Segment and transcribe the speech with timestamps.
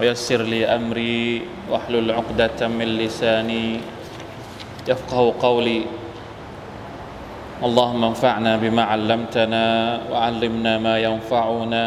[0.00, 3.80] ويسر لي أمري واحلل عقدة من لساني
[4.88, 5.82] يفقه قولي.
[7.62, 9.64] اللهم انفعنا بما علمتنا
[10.10, 11.84] وعلمنا ما ينفعنا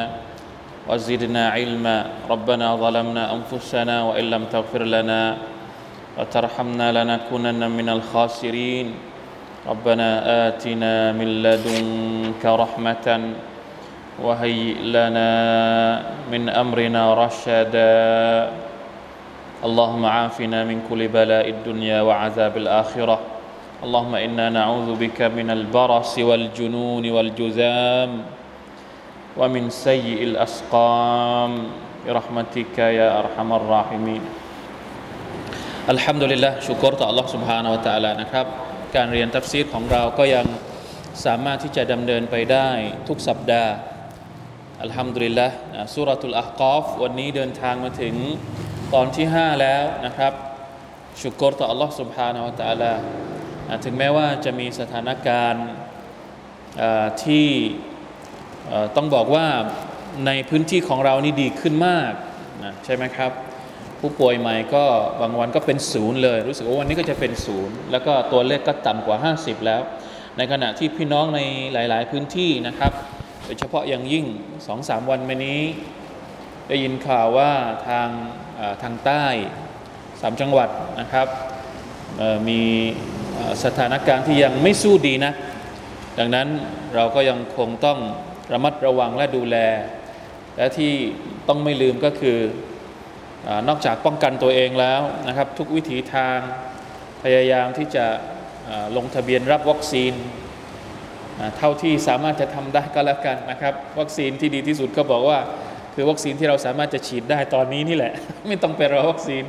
[0.88, 1.98] وزدنا علما.
[2.30, 5.38] ربنا ظلمنا أنفسنا وإن لم تغفر لنا
[6.20, 8.88] وترحمنا لنكونن من الخاسرين.
[9.68, 10.10] ربنا
[10.48, 13.08] آتنا من لدنك رحمة
[14.21, 15.33] وهيئ لنا
[16.33, 18.51] من أمرنا رشدا
[19.65, 23.19] اللهم عافنا من كل بلاء الدنيا وعذاب الآخرة
[23.85, 28.11] اللهم إنا نعوذ بك من البرص والجنون والجذام
[29.37, 31.51] ومن سيء الأسقام
[32.07, 34.23] برحمتك يا أرحم الراحمين
[35.91, 38.47] อัลฮัมดุลิลละชุกรต่อ Allah سبحانه และ تعالى นะครับ
[38.97, 40.47] การเรียนตัฟซีรของเราก็ยัง
[41.25, 42.69] สามารถที่จะดำเนินไปได้
[43.09, 43.73] ทุกสัปดาห์
[44.83, 45.47] อัลฮัมดุลิลละ
[45.95, 48.15] สุรทุลอักอฟวันนี้เดินทางมาถึง
[48.95, 50.33] ตอนที่ 5 แล้วนะครับ
[51.21, 52.93] ชุกรต่อ Allah سبحانه และ تعالى
[53.85, 55.67] ถึงแม้ว่าจะมีสถานการณ์
[57.25, 57.47] ที่
[58.97, 59.47] ต้องบอกว่า
[60.27, 62.13] ในพื้นที่ของเรานี่ดีขึ้นมาก
[62.65, 63.33] นะใช่ไหมครับ
[64.01, 64.85] ผู้ป่วยใหม่ก็
[65.21, 69.81] บางวันก็เป็นศูนย์เลย รู้สึกว่าวันนี้ก็จะเป็นศูนย์ แล้วก็ตัวเลขก็ต่ำกว่า 50 แล้ว
[70.37, 71.41] ในขณะที่พี่น้องใน
[71.73, 72.93] หลาย ๆ พื้นที่นะครับ
[73.46, 74.26] โดยเฉพาะอย่างยิ่ง
[74.68, 75.62] 2-3วันมานี้
[76.68, 77.52] ได้ยินข่าวว่า
[77.88, 78.10] ทาง
[78.82, 79.26] ทางใต้
[80.22, 81.28] สามจังหวัดนะครับ
[82.50, 82.62] มี
[83.64, 85.34] สถานการณ์ที่ยังไม่สู้ดีนะ
[86.20, 86.48] ดังนั้น
[86.96, 88.00] เราก็ยังคงต้อง
[88.54, 89.58] ระมัดระวังและดูแล
[90.58, 90.94] และที่
[91.48, 92.38] ต้องไม่ลืมก็คือ
[93.68, 96.38] นอกจากป้องกันตัวเองแล้วนะครับ ทุกวิถีทาง
[97.24, 98.06] พยายามที่จะ
[98.98, 100.14] ลงทะเบียนรับวัคซีน
[101.58, 105.40] เท่าที่สามารถจะทำได้ก็แล้วกันนะครับ วัคซีนที่ดีที่สุดก็บอกว่า
[105.94, 108.14] คือวัคซีนที่เราสามารถจะฉีดได้ตอนนี้นี่แหละ
[108.48, 109.44] ไม่ต้องไปรอวัคซีน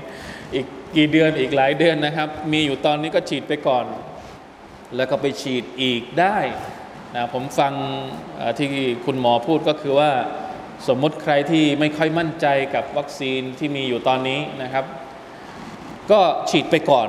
[0.54, 0.66] อีก
[0.96, 3.84] กี่เดือนอีกหลายเดือนนะครับ มีอยู่ตอนนี้ก็ฉีดไปก่อน
[4.96, 6.36] แล้วก็ไปฉีดอีกได้
[7.14, 7.72] นะผมฟัง
[8.58, 8.68] ที่
[9.04, 10.10] คุณหมอพูดก็คือว่า
[10.88, 14.84] สมมติใครที่ไม่ค่อยมั่นใจกับวัคซีนที่มีอยู่ตอนนี้นะครับ
[16.10, 16.20] ก็
[16.50, 17.08] ฉีดไปก่อน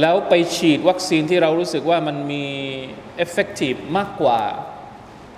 [0.00, 2.44] แล้วไปฉีดวัคซีนที่เรารู้สึกว่ามันมี
[3.16, 4.40] เอฟเฟกตีฟมากกว่า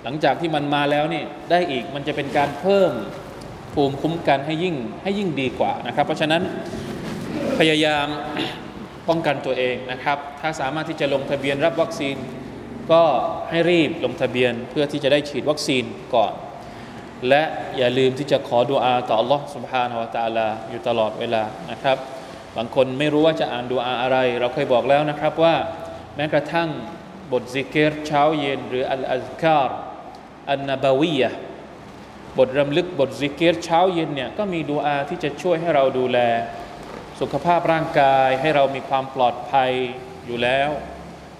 [0.03, 2.91] หลังจากที่มันมาแล้วนี่ได้อีกมันจะเป็นการเพิ่ม
[3.73, 6.41] ภูมิคุ้มกันให้ยิ่งให้ยิ่งดีกว่านะครับ เพราะฉะนั้น
[7.59, 8.07] พยายาม
[9.07, 12.15] ป้องกันตัวเองนะครับ ถ้าสามารถที่จะลงทะเบียนรับวัคซีน
[12.91, 13.03] ก็
[13.49, 15.83] ให้รีบลงทะเบียนเพื่อที่จะได้ฉีดวัคซีน
[16.15, 16.33] ก่อน
[17.29, 17.43] และ
[17.77, 21.97] อย่าลืมที่จะขอดุอาต่อ Allah سبحانه และ تعالى อยู่ตลอดเวลานะครับ
[22.56, 25.54] บางคนไม่รู้ว่าจะอ่านดุอาอะไร เราเคยบอกแล้วนะครับว่า
[26.16, 26.68] แม้กระทั่ง
[27.32, 29.62] บทซิกเกตเช้าเย็น หรืออัลอัลกา
[30.50, 31.30] อันนบาวียะ
[32.38, 36.18] บทรำลึกบทซิกเกตเช้าเย็นเนี่ยก็มีดุอาที่จะช่วยให้เราดูแล
[37.20, 39.70] สุขภาพร่างกายให้เรามีความปลอดภัย
[40.26, 40.70] อยู่แล้ว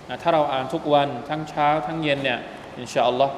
[0.09, 2.39] นะถ้าเราอ่านทุกวันทั้งเช้าทั้งเย็นเนี่ย
[2.79, 3.35] อินชาอัลลอฮ์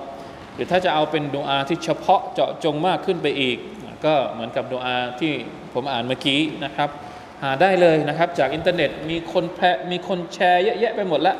[0.54, 3.58] หรือถ้าจะเอาเป็นดูอาที่เฉพาะเจาะจงมากขึ้นไปอีก
[4.04, 5.32] ก็เหมือนกับดูอาที่
[5.74, 6.90] ผมอ่านเมื่อกี้นะครับ
[7.42, 9.60] หาได้เลยนะครับ จากอินเทอร์เน็ตมีคนแพ
[9.90, 11.36] มีคนแชร์เยอะแยะไปหมดละ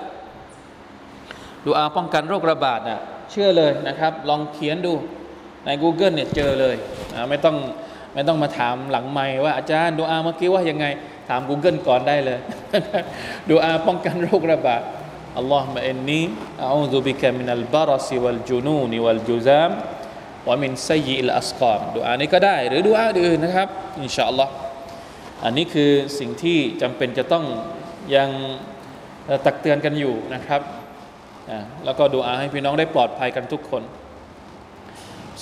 [1.66, 4.92] ดูอาป้องกันโรคระบาดนะ่ะเชื่อเลยนะครับ ลองเขียนดู
[5.66, 6.76] ใน Google เนี่ยเจอเลย
[7.30, 7.56] ไม่ต้อง
[8.14, 10.86] ไม่ต้องมาถามหลังไม่ว่าอาจารย์ดูอาเมื่อกี้ว่ายังไง
[11.28, 12.38] ถาม Google ก่อนได้เลย
[13.50, 14.82] ดูอาป้องกันโรคระบาด
[15.38, 19.70] اللهم إني أعوذ بك من البرص والجنون والجذام
[20.48, 23.68] ومن سيئ الأسقامดูอานี้ก็ได้ หรือดูอาอื่นนะครับ
[24.00, 24.52] อินชาอัลลอฮ์
[25.44, 27.44] อันนี้คือสิ่งที่จำเป็นจะต้อง
[28.16, 28.30] ยัง
[29.46, 30.60] ตักเตือนกันอยู่นะครับ
[31.84, 33.82] แล้วก็ดูอาให้พี่น้องได้ปลอดภัยกันทุกคน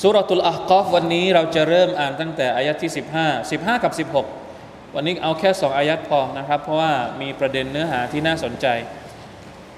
[0.01, 2.93] سورة الأحقافวันนี้เราจะเริ่มอ่านตั้งแต่อายะฮ์ที่
[3.27, 3.93] 15 15 กับ
[4.45, 8.67] 16 วันนี้เอาแค่สองอายัดพอนะครับ เพราะว่ามีประเด็นเนื้อหาที่น่าสนใจ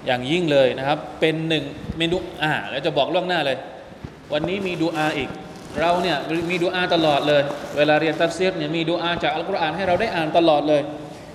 [0.07, 1.65] อย่างยิ่งเลยนะครับ เป็นหนึ่ง
[1.99, 3.59] เมนูอ่าแล้วจะบอกล่วงหน้าเลย
[4.33, 5.31] วันนี้มีดูอาอีก
[5.81, 6.17] เราเนี่ย
[6.51, 7.43] มีดูอาตลอดเลย
[7.77, 10.83] เวลาเรียนตัฟซีรเนี่ยมีดูอาจากอัลกุรอานให้เราได้อ่านตลอดเลย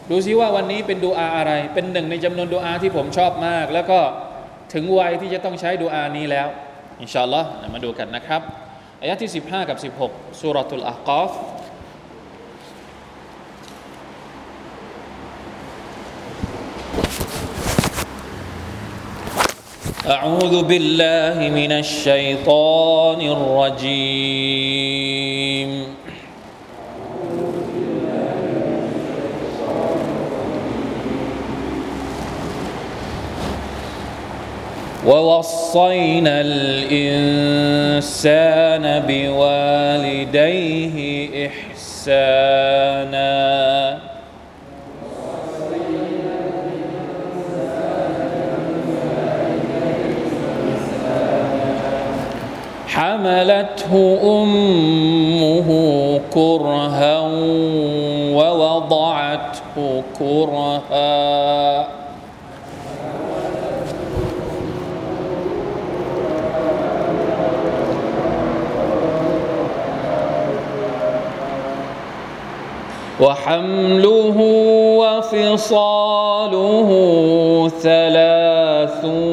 [0.09, 3.99] ดูซิว่าวันนี้เป็นดูอาอะไร เป็นหนึ่งในจำนวนดูอาที่ผมชอบมาก แล้วก็
[4.73, 6.47] ถึงวัยที่จะต้องใช้ดูอานี้แล้ว
[7.01, 8.41] อินชาอัลลอฮ์มาดูกันนะครับ
[9.01, 11.31] อายะที่ 15 กับ 16สุรทุลอาคอฟ
[20.07, 24.67] أعوذ بالله من الشيطان الرجيم.
[35.05, 37.43] ووصينا الإنسان
[39.07, 40.95] بوالديه
[41.47, 43.27] إحسانا.
[52.97, 55.69] حملته أمه
[56.33, 57.19] كرها
[58.33, 61.87] ووضعته كرها.
[73.21, 74.37] وحمله
[75.01, 76.89] وفصاله
[77.81, 79.25] ثلاثون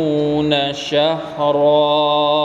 [0.72, 2.43] شهرا.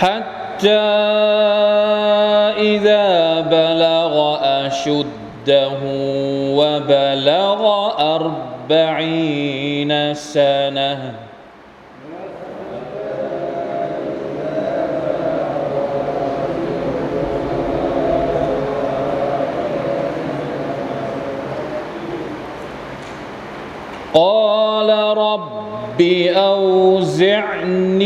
[0.00, 0.84] حتى
[2.58, 5.78] إذا بلغ أشده
[6.58, 7.60] وبلغ
[8.68, 11.14] أربعين سنة.
[24.14, 26.00] قال رب
[26.36, 28.04] أوزعني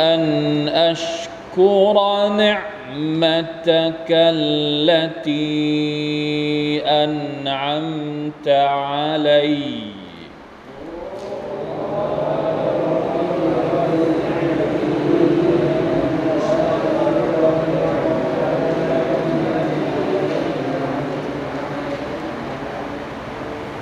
[0.00, 1.94] أن أشكر
[2.36, 5.40] نعمتك التي
[6.86, 9.80] أنعمت علي.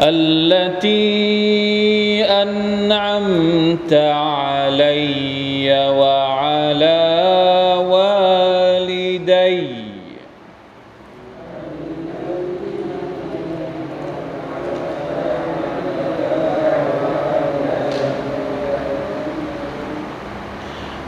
[0.01, 6.99] التي أنعمت علي وعلى
[7.91, 9.89] والدي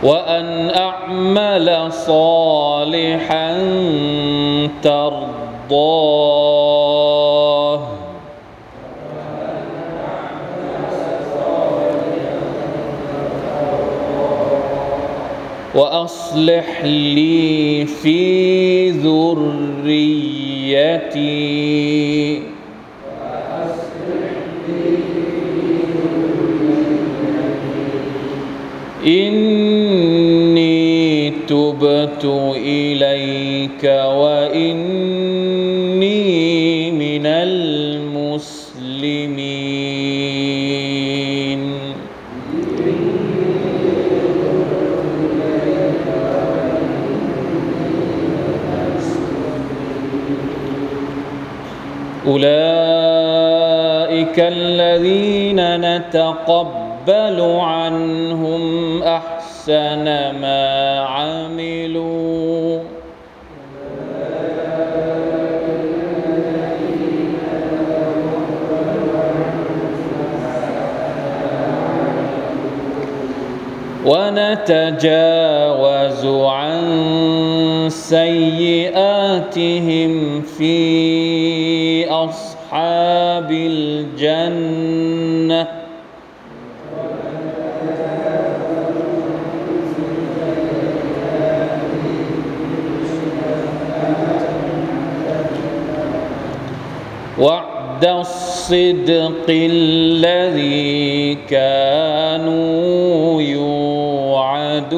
[0.03, 3.53] وأن أعمل صالحا
[4.83, 6.41] ترضاه.
[15.75, 20.11] وأصلح لي في ذريتي.
[29.07, 29.70] إني
[32.25, 35.31] إليك وإني
[36.91, 38.61] من المسلمين.
[52.27, 52.81] أولئك
[54.39, 62.81] الذين نتقبل عنهم أحسن ما عملوا.
[74.07, 75.07] ونتجاوز
[76.27, 76.81] عن
[77.91, 79.23] سيئاتهم
[80.43, 84.61] في أصحاب الجنة.
[98.00, 104.96] وعد الصدق الذي كانوا يوعدون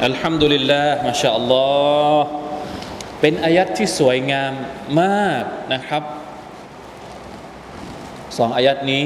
[0.00, 1.66] อัลฮัมดุลิลลาห์มาชาอัลลอ
[2.16, 2.26] ฮ์
[3.20, 4.52] เป็นอายัดที่สวยงาม
[5.00, 6.02] มากนะครับ
[8.38, 9.04] สองอายัดนี้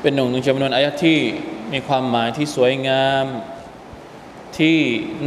[0.00, 1.18] เป็นหนึ่งในจำนวนอายัดที่
[1.73, 3.25] มีความหมายที่สวยงาม
[4.57, 4.77] ที่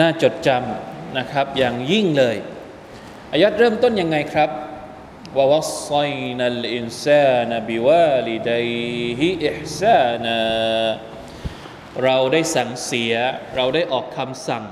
[0.00, 2.36] น่าจดจำนะครับอย่างยิ่งเลย
[3.32, 4.50] อายัดเริ่มต้นยังไงครับ
[5.36, 5.92] ววัศไซ
[6.38, 8.70] นัลอินซานบิวาลิดัย
[9.20, 10.40] ฮิอิฮซานา
[12.04, 13.14] เราได้สั่งเสีย
[13.56, 14.64] เราได้ออกคำสั่ง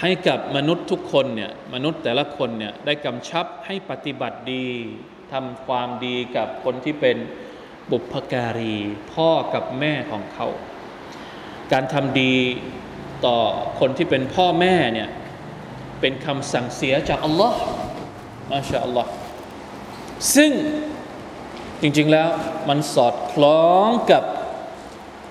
[0.00, 4.66] ให้กับมนุษย์ทุกคนเนี่ยมนุษย์แต่ละคนเนี่ยได้กำชับให้ปฏิบัติดี
[5.32, 7.16] ทำความดีกับคนที่เป็น
[7.90, 8.76] บุพการี
[9.12, 10.46] พ่อกับแม่ของเขา
[11.72, 12.34] การทำดี
[13.26, 13.38] ต่อ
[13.80, 15.08] คนที่เป็นพ่อแม่เนี่ย
[16.00, 17.60] เป็นคำสั่งเสียจากอัลลอฮ์
[18.50, 19.10] มาชาอัลลอฮ์
[20.34, 20.52] ซึ่ง
[21.80, 22.28] จริงๆแล้ว
[22.68, 24.24] มันสอดคล้องกับ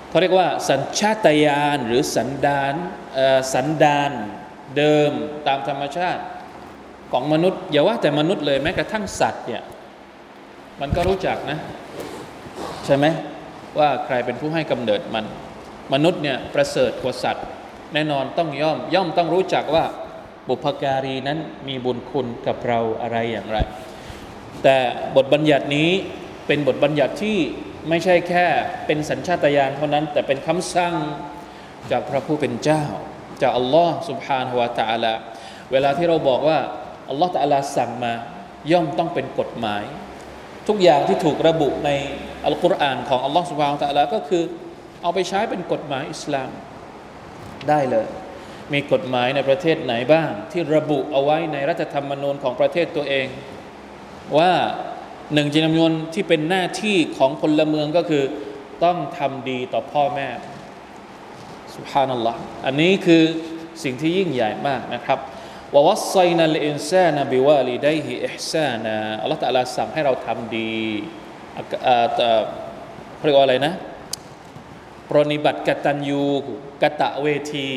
[0.09, 2.73] เขาเรียกว่าสัญชาตญาณหรือสันดาน
[3.53, 4.11] สันดาน
[4.77, 5.11] เดิม
[5.47, 6.21] ตามธรรมชาติ
[7.11, 9.63] ของมนุษย์อย่าว่าแต่มนุษย์เลยแม้กระทั่งสัตว์เนี่ย
[10.81, 11.59] มันก็รู้จักนะ
[12.87, 13.05] ใช่ไหม
[13.79, 15.25] ว่าใครเป็นผู้ให้กำเนิดมัน
[15.93, 17.45] มนุษย์เนี่ยประเสริฐกว่าสัตว์
[17.93, 19.85] แน่นอนต้องย่อมย่อมต้องรู้จักว่า
[20.47, 23.57] บุพการีนั้นมีบุญคุณกับเราอะไรอย่างไร
[24.63, 24.77] แต่
[25.15, 25.89] บทบัญญัตินี้
[26.47, 27.37] เป็นบทบัญญัติที่
[27.89, 28.45] ไม่ใช่แค่
[28.85, 30.93] เป็นสัญชาตญาณเท่านั้น แต่เป็นคำสั่ง
[31.91, 32.83] จากพระผู้เป็นเจ้า
[33.41, 35.13] จากอัลลอฮ์สุบฮานาวะตะอาลา
[35.71, 36.59] เวลาที่เราบอกว่า
[37.09, 38.13] อัลลอฮ์ตะอาลาสั่งมา
[38.71, 39.83] ย่อมต้องเป็นกฎหมาย
[40.67, 41.89] ทุกอย่างที่ถูกระบุใน
[42.47, 44.43] อัลกุรอานของอัลลอฮฺสุบฮานตะลาก็คือ
[45.01, 46.49] เอาไปใช้เป็นกฎหมายอิสลาม
[47.69, 48.07] ได้เลย
[48.73, 53.27] มีกฎหมายในประเทศไหนบ้าง ที่ระบุเอาไว้ในรัฐธรรมนูญของประเทศตัวเอง
[54.37, 54.51] ว่า
[55.33, 58.23] หนึ่งจำนวนที่เป็นหน้าที่ของพลเมืองก็คือ
[58.83, 60.27] ต้องทำดีต่อพ่อแม่
[61.75, 63.23] สุภานัลลอฮ์อันนี้คือ
[63.83, 65.19] สิ่งที่ยิ่งใหญ่มากนะครับ
[65.75, 70.77] ววัสไซนัลอินซานบิวาลีไดฮิอิฮซานะอัลลอฮฺตะลาสั่งให้เราทำดี
[73.23, 73.73] เรียกว่าอะไรนะ
[75.09, 76.23] ปรนิบัติกตัญญู
[76.81, 77.69] กะตะเวที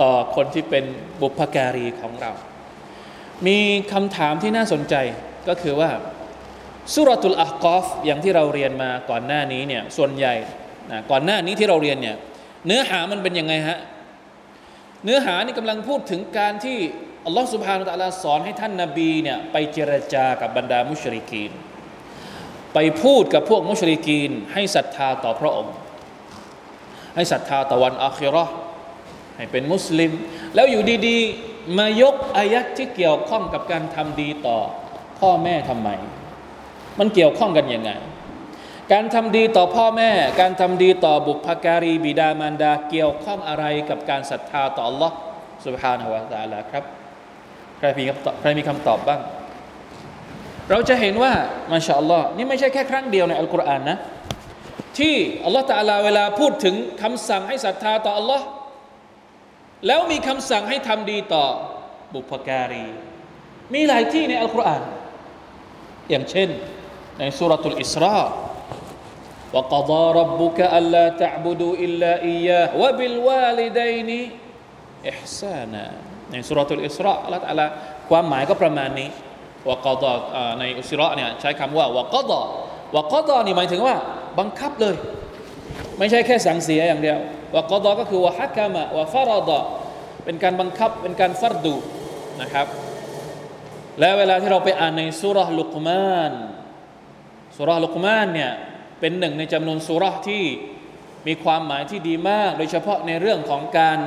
[0.00, 0.84] ต่อคนที่เป็น
[1.20, 2.32] บุพการีของเรา
[3.46, 3.58] มี
[3.92, 4.94] คำถามที่น่าสนใจ
[5.48, 5.90] ก็คือว่า
[6.94, 10.34] สุรตุลอากอฟอย่างที่เราเรียนมาก่อนหน้านี้เนี่ยส่วนใหญ่
[10.90, 12.16] นะก่อนหน้านี้ที่เราเรียนเนี่ย
[12.66, 13.78] เนื้อหามันเป็นยังไงฮะ
[15.04, 16.78] เนื้อหานี่กำลังพูดถึงการที่
[17.26, 21.52] อัลลอฮฺสุบฮานุตะลาสอนให้ท่านนาบีเนี่ยไปเจรจากับบรรดามุชริกีน
[22.73, 25.73] ไปพูดกับพวกมุชริกีน ให้ศรัทธาต่อพระองค์
[27.15, 28.45] ให้ศรัทธาต่อวันอาคิรอ
[29.35, 30.11] ให้เป็นมุสลิม
[30.55, 34.57] แล้วอยู่ดีๆ มายกอายัดที่เกี่ยวข้องกับการทำดีต่อ
[35.19, 35.89] พ่อแม่ทำไม
[36.99, 37.91] มันเกี่ยวข้องกันยังไง
[38.93, 45.11] การทำดีต่อพ่อแม่ การทำดีต่อบุพการีบิดามารดา เกี่ยวข้องอะไรกับการศรัทธาต่อ Allah
[45.65, 46.83] سبحانه และ تعالى ครับ
[47.77, 49.19] ใครมีคำตอบใครมีคำตอบบ้าง
[50.71, 51.33] เราจะเห็นว่า
[51.71, 53.97] มาชาอัลลอฮ์นี่ไม่ใช่แค่ครั้งเดียวในอัลกุรอานนะ
[54.97, 58.41] ที่อัลลอฮ์ตะลาเวลาพูดถึงคำสั่งให้ศรัทธาต่อ Allah
[59.87, 61.45] แล้วมีคำสั่งให้ทำดีต่อ
[62.13, 62.87] บุพการี
[63.73, 64.81] มีหลายที่ในอัลกุรอาน
[66.09, 66.49] อย่างเช่น
[67.19, 68.19] ในสุรทูลอิสรา
[69.55, 74.09] وقضى ربك ألا تعبدوا إلا إياه وبالوالدين
[75.11, 75.85] إحسانا
[76.31, 77.67] ในสุรทูลอิสราอัลลอฮฺละ
[78.09, 79.09] ความหมายก็ประมาณนี้
[79.68, 80.04] วกด
[80.60, 82.32] ในอุสิระเนี่ยใช้คำว่าวกด
[82.94, 83.96] วกดนี่หมายถึงว่า
[84.38, 84.94] บังคับเลย
[85.98, 87.18] ไม่ใช่แค่สั่งเสียอย่างเดียว
[87.54, 89.50] วกดก็คือวฮักกามะวฟารด
[90.24, 91.74] เป็นการบังคับเป็นการฟัรดู
[92.40, 92.66] นะครับ
[94.00, 96.32] แล้วเวลาที่เราไปอ่านในสุรลุกมาน
[97.56, 98.52] สุรลุกมานเนี่ย
[99.00, 100.44] เป็นหนึ่งในจำนวนสุรที่
[101.26, 103.98] มีความหมายที่ดีมาก โดยเฉพาะในเรื่องของการ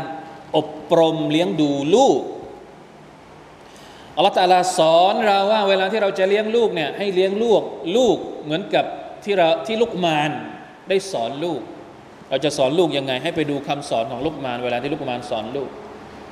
[0.58, 0.70] อบ
[1.00, 2.20] รมเลี้ยงดูลูก
[4.16, 7.62] อัลลอฮฺตาลาสอนเราว่าเวลาที่เราจะเลี้ยงลูกเนี่ยให้เลี้ยงลูก
[7.98, 8.86] ลูกเหมือนกับ
[9.24, 10.32] ที่เราที่ลูกมาน
[10.90, 11.62] ได้สอนลูก
[12.30, 15.70] เราจะสอนลูกยังไง ให้ไปดูคำสอนของลูกมาน เวลาที่ลูกมานสอนลูก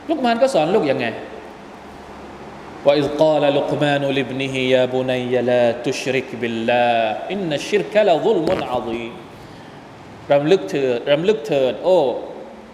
[0.09, 1.05] ลูกมานก็สอนลูกยังไง
[2.85, 6.91] ว่าอิสกาลลุกมานุลิบนิฮิยาบุนัยลาตุชริกบิลลา
[7.31, 9.05] อินนัชิรกะละซุลมุนอาซี
[10.31, 11.97] รำลึกเถิดรำลึกเถิด โอ้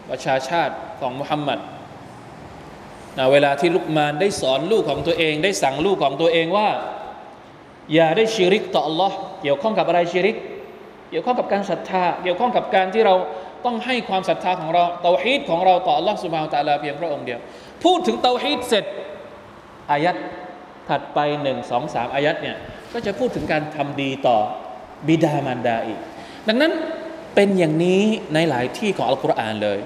[0.10, 1.60] ประชาชาติของมุฮัมมัด
[3.32, 6.68] เวลาที่ลุกมานได้สอนลูกของตัวเอง ได้สั่งลูกของตัวเองว่า
[7.94, 9.12] อย่าได้ชิริกต่อ Allah
[9.42, 10.38] เกี่ยวข้องกับอะไรชิริก
[11.10, 13.16] เกี่ยวข้องกับการศรัทธา เกี่ยวข้องกับการที่เรา
[13.66, 17.40] ต้องให้ความศรัทธาของเราเตาฮีดของเราต่อ Allah สุบฮานตะลาเพียงพระองค์เดียว
[17.84, 18.86] พูดถึงเตาฮีดเสร็จ
[19.92, 20.16] อายัด
[20.90, 22.58] ถัดไปหนึ่งสองสามอายัดเนี่ย
[22.94, 24.38] ก็จะพูดถึงการทำดีต่อ
[25.08, 26.00] บิดามารดาอีก
[26.48, 26.72] ดังนั้น
[27.36, 28.02] เป็นอย่างนี้
[28.34, 29.80] ในหลายที่ของอัลกุรอานเลย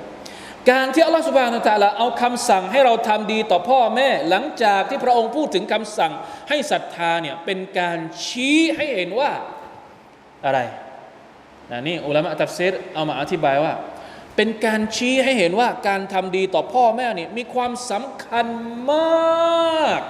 [0.71, 6.11] การที่อัลลอฮฺสุบานาตะลาเอาคำสั่งให้เราทำดีต่อพ่อแม่ หลังจากที่พระองค์พูดถึงคำสั่ง
[6.49, 9.31] ให้ศรัทธาเนี่ยเป็นการชี้ให้เห็นว่า
[10.45, 10.59] อะไร
[11.71, 13.73] นนี่อุลามะตัฟซีรเอามาอธิบายว่า
[14.35, 18.47] เป็นการชี้ให้เห็นว่าการทำดีต่อพ่อแม่นี่มีความสำคัญ
[18.91, 20.01] มาก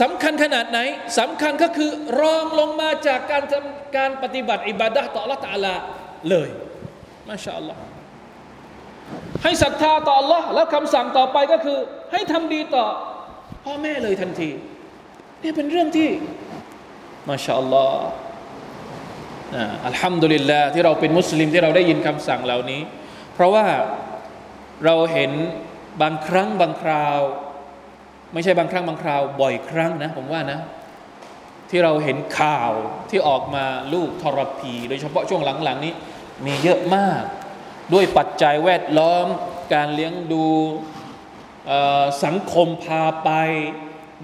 [0.00, 0.78] สำคัญขนาดไหน
[1.18, 5.74] สำคัญก็คือรองลงมาจากการทำการปฏิบัติอิบาดะต่อละตาลา
[6.28, 6.48] เลย
[7.28, 7.89] มาชาอัลลอฮ์
[9.42, 11.78] ให้ศรัทธาต่อ Allah แล้วคำสั่งต่อไปก็คือ
[12.12, 12.86] ให้ทำดีต่อ
[13.64, 14.50] พ่อแม่เลยทันที
[15.42, 16.08] นี่เป็นเรื่องที่
[17.28, 18.08] มาชาอัลลอฮ์
[19.86, 22.80] อัลฮัมดุลิลลาห์ที่เราเป็นมุสลิมที่เราได้ยินคำสั่งเหล่านี้
[23.34, 23.66] เพราะว่า
[24.84, 25.32] เราเห็น
[26.02, 27.18] บางครั้งบางคราว
[28.32, 30.60] ไม่ใช่บางครั้งบางคราว บ่อยครั้งนะผมว่านะ
[31.70, 32.72] ที่เราเห็นข่าว
[33.10, 33.64] ที่ออกมา
[33.94, 35.92] ลูกทรพี โดยเฉพาะช่วงหลังๆนี้
[36.46, 37.22] มีเยอะมาก
[37.92, 39.26] ด้วยปัจจัยแวดล้อม
[39.74, 40.46] การเลี้ยงดู
[42.24, 43.30] สังคมพาไป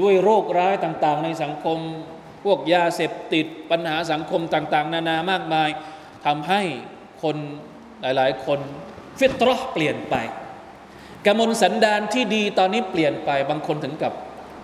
[0.01, 1.79] ด้วยโรคร้ายต่างๆ ในสังคม
[2.45, 5.69] พวกยาเสพติดปัญหาสังคมต่าง ๆ นานามากมาย
[6.27, 6.63] ทำให้
[7.23, 7.37] คน
[8.01, 8.61] หลาย ๆ คน
[9.19, 10.15] ฟิตรอเปลี่ยนไป
[11.27, 14.13] กมลสันดานที่ดีตอนนี้เปลี่ยนไปบางคนถึงกับ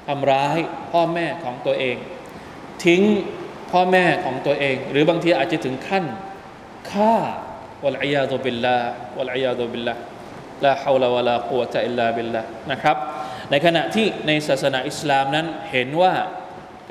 [0.08, 0.58] ทำร้าย
[0.92, 1.96] พ่อแม่ของตัวเอง
[2.84, 3.02] ทิ้ง
[3.72, 6.04] พ่อแม่ของตัวเอง หรือบางทีอาจจะถึงขั้น
[6.90, 7.14] ฆ่า
[7.85, 10.01] วะลัยยาตุบิลลาห์วะลัยยาตุบิลลาห์
[10.65, 12.97] ลาฮาวลาวะลากุวะตะอิลลาบิลลาห์นะครับ
[13.51, 16.13] ในขณะที่ในศาสนาอิสลามนั้นเห็นว่า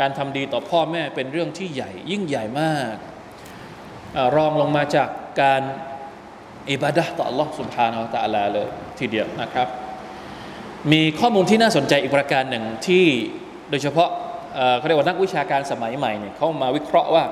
[0.00, 2.94] การทำดีต่อพ่อแม่เป็นเรื่องที่ใหญ่ ยิ่งใหญ่มาก
[4.16, 5.08] อรองลงมาจาก
[5.42, 5.62] การ
[6.70, 9.68] อิบาดะต่อ Allah سبحانه และ تعالى เลยทีเดียวนะครับ
[10.92, 13.04] มีข้อมูลที่น่าสนใจอีกประการหนึ่งที่
[13.70, 14.10] โดยเฉพาะ
[14.78, 17.24] เขาเรียกว่านักวิชาการสมัยใหม่เนี่ยเขามาวิเคราะห์ว่า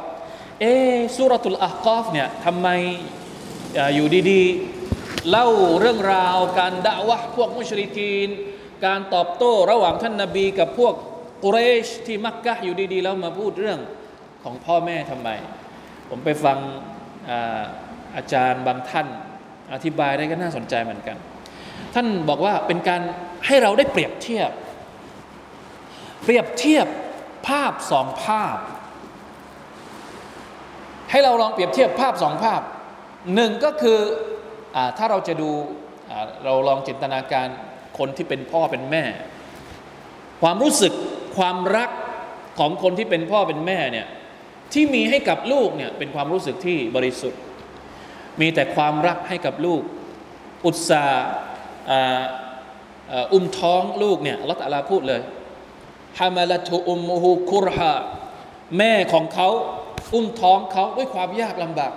[0.61, 0.65] เอ
[1.17, 2.69] สุรตุลอาฮกอฟเนี่ยทำไม
[3.96, 5.48] อยู่ดีๆ เล่า
[5.80, 8.30] เรื่องราวการด่าวะพวกมุชริกีน
[8.86, 10.94] การตอบโต้ระหว่างท่านนาบีกับพวก
[11.44, 13.80] กุเรชที่มักกะอยู่ดีๆ แล้วมาพูดเรื่อง
[14.44, 15.30] ของพ่อแม่ทำไม
[16.10, 16.58] ผมไปฟัง
[17.30, 17.62] อา
[18.16, 19.08] อาจารย์บางท่าน
[19.74, 21.18] อธิบายได้ก็น่าสนใจเหมือนกัน
[21.94, 23.02] ท่านบอกว่าเป็นการ
[23.46, 24.52] ให้เราได้เปรียบเทียบ
[26.24, 26.88] เปรียบเทียบ
[27.48, 28.58] ภาพสองภาพ
[31.12, 32.62] ให้เราลองเปรียบเทียบภาพสองภาพ
[33.36, 34.00] หนึ่งก็คือ
[34.76, 35.52] อถ้าเราจะดู
[36.44, 37.48] เราลองจินตนาการ
[37.98, 39.04] คนที่เป็นพ่อเป็นแม่
[40.42, 40.94] ความรู้สึก
[41.38, 41.90] ความรัก
[42.60, 44.08] ของคนที่เป็นพ่อเป็นแม่เนี่ย
[44.74, 47.40] ที่มีให้กับลูกเนี่ยเป็นความรู้สึกที่บริสุทธิ์
[48.42, 49.82] มีแต่ความรักให้กับลูก
[50.66, 51.06] อุตสา
[53.34, 55.22] อุ้มท้องลูกเนี่ยอัลลอฮฺพูดเลย
[56.20, 57.94] ฮามาลตุอุมมูฮูคุรฮา
[58.78, 59.50] แม่ของเขา
[60.14, 61.92] อุ้มท้องเขาด้วยความยากลำบาก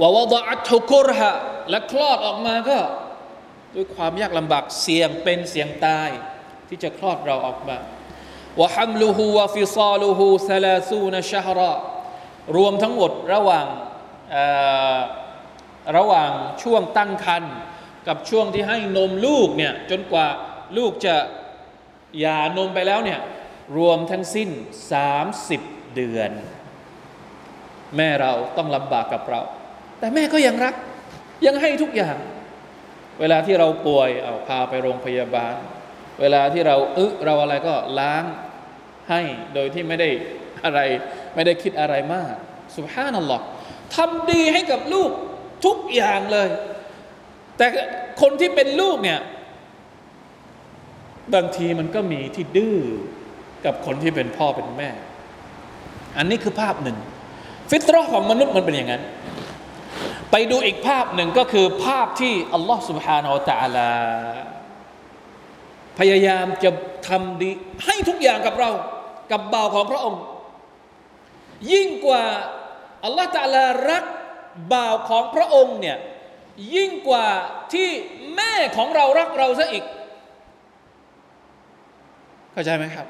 [0.00, 1.30] วาวดอัตุกุรฮะ
[1.70, 2.78] และคลอดออกมาก็
[3.74, 6.10] ด้วยความยากลำบากเสี่ยงเป็นเสี่ยงตาย
[6.68, 7.76] ที่จะคลอดเราออกมา
[8.60, 11.60] วะฮัมลูฮูวะฟิซาลูฮูซาลาซูนชฮร
[12.56, 13.66] รวมทั้งหมดระหว่าง
[15.96, 16.30] ระหว่าง
[16.62, 17.54] ช่วงตั้งครรภ์
[18.08, 20.26] กับช่วงที่ให้นมลูกเนี่ยจนกว่า
[20.76, 21.16] ลูกจะ
[22.18, 23.20] หย่านมไปแล้วเนี่ย
[23.76, 24.48] รวมทั้งสิ้น
[25.22, 26.30] 30 เดือน
[27.96, 29.40] แม่เราต้องลำบากกับเรา
[29.98, 30.74] แต่แม่ก็ยังรัก
[31.46, 32.16] ยังให้ทุกอย่าง
[33.20, 35.54] เวลาที่เราป่วยเอาพาไปโรงพยาบาล
[36.20, 38.24] เวลาที่เราอึเราอะไรก็ล้าง
[39.10, 39.20] ให้
[39.54, 40.08] โดยที่ไม่ได้
[40.64, 40.80] อะไร
[41.34, 42.34] ไม่ได้คิดอะไรมาก
[42.74, 43.42] สุภาพนั่นหรอก
[43.94, 45.10] ทำดีให้กับลูก
[45.64, 46.48] ทุกอย่างเลย
[47.56, 47.66] แต่
[48.20, 49.20] คนที่เป็นลูกเนี่ย
[51.34, 52.78] บางทีมันก็มีที่ดื้อ
[53.64, 54.90] กับคนที่เป็นพ่อเป็นแม่
[56.16, 56.96] อันนี้คือภาพหนึ่ง
[57.70, 59.02] ฟิตรอของมนุษย์มันเป็นอย่างนั้น
[60.31, 63.91] ไปดูอีกภาพหนึ่งก็คือภาพที่อัลลอฮฺ سبحانه และ تعالى
[65.99, 66.71] พยายามจะ
[67.07, 67.51] ทำดี
[67.85, 68.69] ให้ทุกอย่างกับเรา
[69.31, 70.21] กับบ่าวของพระองค์
[71.73, 72.23] ยิ่งกว่า
[73.03, 74.05] อัลลอฮฺตาลารัก
[74.73, 75.97] บ่าวของพระองค์เนี่ย
[76.75, 77.27] ยิ่งกว่า
[77.73, 77.89] ที่
[78.35, 79.85] แม่ของเรารักเราซะอีก
[82.53, 83.07] เข้าใจไหมครับ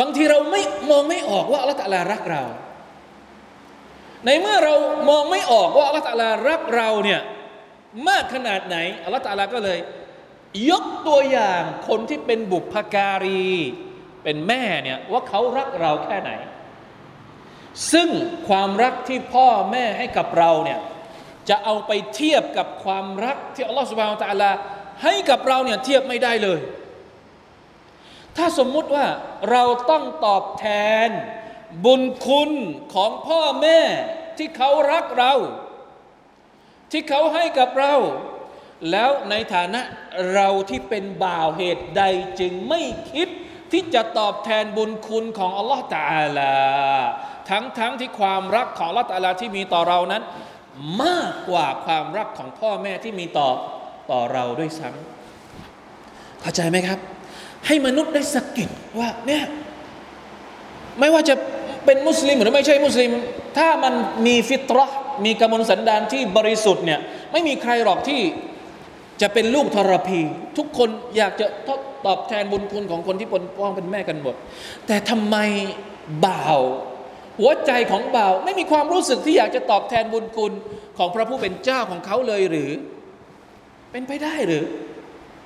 [0.00, 2.42] บางทีเราไม่มองไม่ออกว่าอัลลอฮฺตาลารักเรา
[4.25, 4.73] ในเมื่อเรา
[5.09, 7.21] มองไม่ออกว่าอัลลอฮฺตาลารักเราเนี่ย
[8.07, 9.79] มากขนาดไหนอัลลอฮฺตาลาก็เลย
[10.69, 13.51] ยกตัวอย่างคนที่เป็นบุพการี
[14.23, 16.31] เป็นแม่เนี่ยว่าเขารักเราแค่ไหน
[17.91, 18.09] ซึ่ง
[18.47, 20.79] ความรักที่พ่อแม่ให้กับเราเนี่ย
[21.49, 24.51] จะเอาไปเทียบกับความรักที่อัลลอฮฺสุบฮานตะลา
[25.03, 26.59] ให้กับเราเนี่ยเทียบไม่ได้เลย
[28.37, 29.05] ถ้าสมมุติว่า
[29.51, 30.65] เราต้องตอบแท
[31.07, 31.09] น
[31.85, 32.51] บุญคุณ
[32.93, 33.79] ของพ่อแม่
[34.37, 35.33] ที่เขารักเรา
[36.91, 37.95] ที่เขาให้กับเรา
[38.91, 39.81] แล้วในฐานะ
[40.33, 42.03] เราที่เป็นบ่าวเหตุใด
[42.39, 42.81] จึงไม่
[43.11, 43.27] คิด
[43.71, 46.55] ที่จะตอบแทนบุญคุณของอัลลอฮฺตาลา
[47.49, 50.23] ทั้งทั้งที่ความรักของอัลลอฮฺตาลาที่มีต่อเรานั้น
[51.03, 53.49] มากกว่าความรักของพ่อแม่ที่มีต่อ
[54.11, 56.99] ต่อเราด้วยซ้ำเข้าใจไหมครับ
[57.67, 59.43] ให้มนุษย์ได้สกิดว่าเนี่ย
[60.99, 61.35] ไม่ว่าจะ
[61.85, 63.11] เป็นมุสลิมหรือไม่ใช่มุสลิม
[63.57, 63.93] ถ้ามัน
[64.25, 66.99] มีฟิตรห์มีกำมลสันดานที่บริสุทธิ์เนี่ย
[67.31, 68.21] ไม่มีใครหรอกที่
[69.21, 70.21] จะเป็นลูกทรพี
[70.57, 71.47] ทุกคนอยากจะ
[72.05, 74.35] ตอบแทนบุญคุณของคนที่ปนป้องเป็นแม่กันหมด
[74.87, 75.37] แต่ทำไม
[76.25, 76.59] บ่าว
[77.39, 80.51] หัวใจของบ่าว ไม่มีความรู้สึกที่อยากจะตอบแทนบุญคุณ
[80.97, 82.69] ของพระผู้เป็นเจ้าของเขาเลยหรือ
[83.91, 84.63] เป็นไปได้หรือ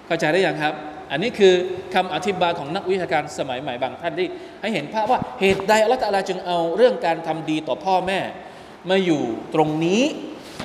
[0.07, 0.73] เข้าใจได้ยังครับ
[1.11, 1.53] อันนี้คือ
[1.93, 4.27] คำอธิบายของนักวิชาการสมัยใหม่บางท่านที่
[4.61, 8.19] ให้เห็นภาพว่าเหตุใดอัลลอฮฺจึงเอาเรื่องการทำดีต่อพ่อแม่
[8.89, 9.21] มาอยู่
[9.55, 10.03] ตรงนี้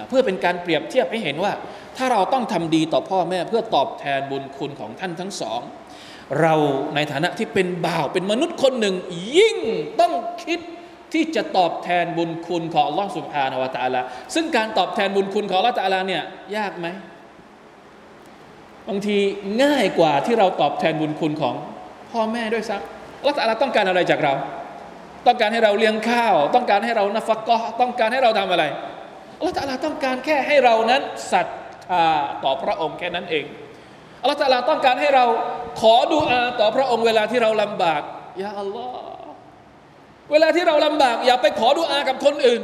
[0.09, 1.53] เพื่อเป็นการเปรียบเทียบให้เห็นว่า
[1.97, 5.61] ถ้าเราต้องทำดีต่อพ่อแม่ เพื่อตอบแทนบุญคุณของท่านทั้งสอง
[6.41, 6.55] เรา
[6.95, 8.95] ในฐานะที่เป็นบ่าวเป็นมนุษย์คนหนึ่ง
[9.37, 9.57] ยิ่ง
[10.01, 10.13] ต้อง
[10.45, 10.61] คิด
[11.13, 14.01] ที่จะตอบแทนบุญคุณของอัลลอฮฺสุบฮานาวะตะลา
[14.35, 16.23] ซึ่งการตอบแทนบุญคุณของอัลลอฮฺตะลาเนี่ย
[16.57, 16.87] ยากไหม
[18.89, 19.19] บางที
[19.63, 21.55] ง่ายกว่าที่เราตอบแทนบุญคุณของ
[22.13, 24.33] พ่อแม่ด้วยซ้ำอัลลอฮฺตะลาต้องการอะไรจากเรา
[25.27, 28.65] ต้องการให้เราเลี้ยงข้าว ต้องการให้เรานฟักก็ต้องการให้เราทำอะไร
[29.39, 31.47] อัลลอฮฺตะลาต้องการแค่ให้เรานั้นศรัท
[31.89, 32.07] ธา
[32.45, 33.45] ต่อพระองค์แค่นั้นเอง
[34.23, 35.25] อัลลอฮฺตะลาต้องการให้เรา
[35.81, 38.03] ขอดูอาต่อพระองค์เวลาที่เราลำบาก
[38.43, 39.33] ยาอัลลอฮ์
[40.33, 42.63] เวลาที่เราลำบาก อย่าไปขอดูอากับคนอื่น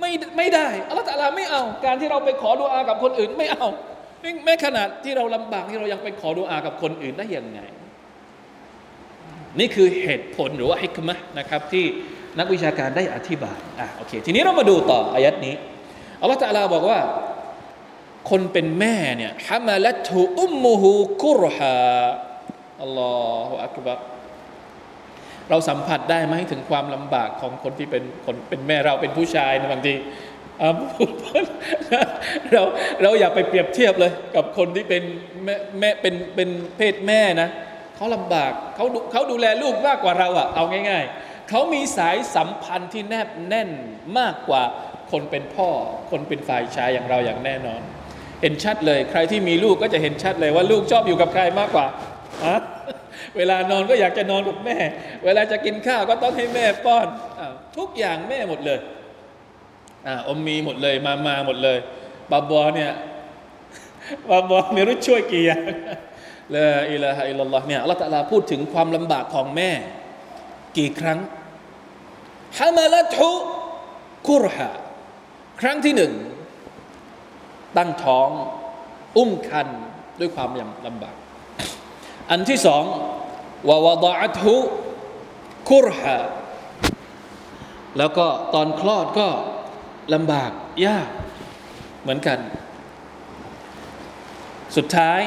[0.00, 3.66] ไม่ไม่ได้อัลลอฮฺตะลาไม่เอา การที่เราไปขอดูอากับคนอื่นไม่เอา
[4.44, 7.60] แม้ขนาดที่เราลำบากที่เรายังไปขอดูอากับคนอื่นได้ยังไง
[9.58, 11.84] นี่คือเหตุผลหรือว่าฮิกมะนะครับ ที่
[12.38, 15.54] นักวิชาการได้อธิบายอะโอเค ทีนี้เรามาดูต่ออายัดนี้
[16.20, 17.00] อัลลอฮฺตะลาบอกว่า
[18.30, 20.90] คนเป็นแม่เนี่ยฮามาลัตุอุมมูฮู
[21.24, 21.76] กุรฮา
[22.82, 23.14] อัลลอ
[23.48, 23.98] ฮฺอักบัร
[25.50, 29.94] เราสัมผัสได้ไหมถึงความลำบากของคนที่เป็นคนเป็นแม่เราเป็นผู้ชายนบางที
[32.52, 32.62] เรา
[33.02, 35.02] เราอย่าไปเปรียบเทียบเลย กับคนที่เป็น
[35.44, 37.48] แม่แม่เป็นเป็นเพศแม่นะ
[37.96, 43.70] เขาลำบากเขาเขาดูแลลูกมากกว่าเราอะเอาง่าย ๆเขามีสายสัมพันธ์ที่แนบแน่น
[44.18, 44.62] มากกว่า
[45.10, 45.68] คนเป็นพ่อ
[46.10, 47.80] คนเป็นฝ่ายชายอย่างเราอย่างแน่นอน
[48.42, 51.86] เห็นชัดเลย ใครที่มีลูกก็จะเห็นชัดเลยว่าลูกชอบอยู่กับใครมากกว่า
[52.44, 52.56] อะ
[53.36, 54.78] เวลานอนก็อยากจะนอนกับแม่
[55.24, 57.06] เวลาจะกินข้าวก็ต้องให้แม่ป้อน
[57.38, 57.40] อ
[57.78, 58.78] ทุกอย่างแม่หมดเลย
[60.06, 61.78] อ่าอมมีหมดเลยมามาหมดเลย
[62.30, 62.92] บาบอเนี่ย
[64.30, 65.62] บาบอไม่รู้ช่วยกี่อย่าง
[66.54, 69.70] ละอิละฮะอิลลัลลอฮ์เนี่ยอัลลอฮฺตะลาพูดถึงความลำบากของแม่
[70.76, 71.18] กี่ครั้ง
[72.58, 73.30] ฮามาลตุ
[74.28, 74.68] กุรฮะ
[75.60, 76.12] ครั้งที่หนึ่ง
[77.76, 78.28] ตั้งท้อง
[79.16, 79.68] อุ้มคัน
[80.20, 81.16] ด้วยความยำลำบาก
[82.30, 82.84] อันที่สอง
[83.68, 84.54] วาวดะตุ
[85.70, 86.16] กุรฮะ
[87.98, 89.28] แล้วก็ตอนคลอดก็
[90.14, 90.50] ลำบาก
[90.86, 91.08] ยาก
[92.02, 92.38] เหมือนกัน
[94.76, 95.20] สุดท้าย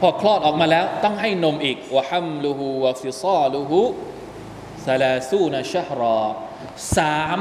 [0.00, 3.80] พอคลอดออกมาแล้ว ต้องให้นมอีกวะฮัมลูฮูวะฟิซาลูฮู
[4.86, 6.18] ซาลาซูนะชฮรอ
[6.96, 7.40] สาม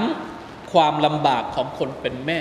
[0.72, 2.40] ความลำบากของคนเป็นแม่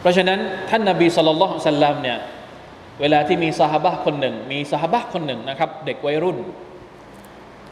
[0.00, 0.38] เพราะฉะนั้น
[0.70, 2.18] ท่านนาบีสุลต่านสัลลัมเนี่ย
[3.00, 6.38] เวลาที่มีสหบะคนหนึ่ง มีสหบะคนหนึ่งนะครับ เด็กวัยรุ่น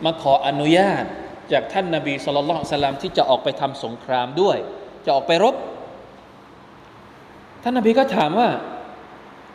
[0.04, 1.04] มาขออนุญาต
[1.52, 4.56] จากท่านนาบีสุลต่านสลลัมที่จะออกไปทำสงครามด้วย
[5.04, 5.54] จะออกไปรบ
[7.62, 8.48] ท่านนาบีก็ถามว่า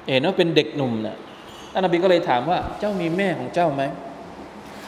[0.10, 1.17] เห็นว่าเป็นเด็กหนุ่มนะ
[1.73, 3.84] ท่านนบีก็เลยถามว่า เจ้ามีแม่ของเจ้าไหม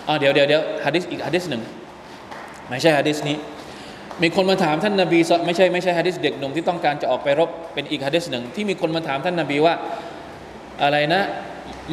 [0.08, 1.62] อ่าเดี๋ยวเดี๋ยวเดี๋ยวฮะดิษอีกฮะดิษหนึ่ง
[2.70, 3.38] ไม่ใช่ฮะดิษนี้
[4.22, 9.76] มีคนมาถามท่านนบีไม่ใช่ไม่ใช่ฮะดิษเด็กหนุ่มที่ต้องการจะออกไปรบเป็นอีกฮะดิษหนึ่งที่มีคนมาถามท่านนบีว่า
[10.84, 11.22] อะไรนะ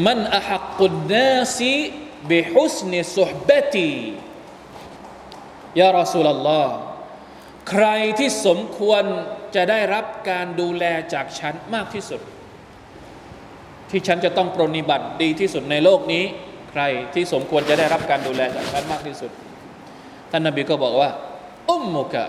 [0.06, 1.74] มันอหักุนนาซี
[2.30, 3.90] บิฮุสนิสุฮบตี
[5.80, 6.74] ยารอสูลลอฮ์
[7.70, 7.86] ใคร
[8.18, 9.02] ที่สมควร
[9.54, 12.20] จะได้รับการดูแลจากฉันมากที่สุด
[13.90, 16.24] ที่ฉันจะต้องปรนิบัติดีที่สุดในโลกนี้
[16.70, 16.82] ใคร
[17.14, 19.30] ที่สมควรจะได้รับการดูแลจากฉันมากที่สุด
[20.30, 21.10] ท่านนาบีก็บอกว่า
[21.70, 22.24] อุมมุกะ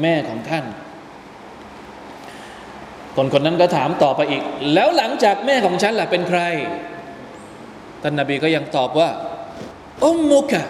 [0.00, 0.64] แม่ของท่าน
[3.16, 4.42] คนคนนั้นก็ถามต่อไปอีก
[4.74, 6.40] แล้วหลังจากแม่ของฉันล่ะเป็นใคร
[8.02, 9.10] ท่านนาบีก็ยังตอบว่า
[10.04, 10.62] อุมมุกะ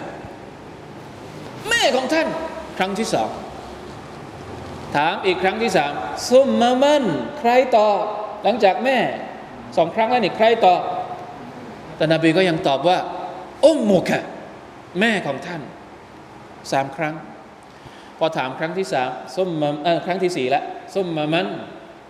[1.95, 2.27] ของท่าน
[2.77, 3.29] ครั้งที่สอง
[4.95, 5.91] ถามอีกครั้งที่สาม
[6.29, 7.03] ซุมมามัน
[7.39, 7.89] ใครต่อ
[8.43, 8.97] หลังจากแม่
[9.77, 10.75] สองครั้งแล้วนี่ใครต่อ
[11.95, 12.97] แต่นบีก็ยังตอบว่า
[13.65, 14.19] อุมมุกะ
[14.99, 15.61] แม่ของท่าน
[16.71, 17.15] สามครั้ง
[18.17, 20.63] พอถามครั้งที่สามส้มมาเออครั้งที่สี่ละ
[20.95, 21.47] ส้มมามัน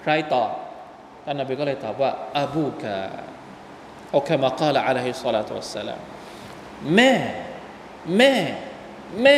[0.04, 0.44] ใครต่อ
[1.26, 2.96] ท่านนบีก็เลยตอบว่าอาบูกะ
[4.12, 6.02] โอเคมาก่าละอะลัยฮิสซาลาตุวัสสลาม
[6.96, 7.12] แม่
[8.18, 8.34] แม่
[9.24, 9.38] แม่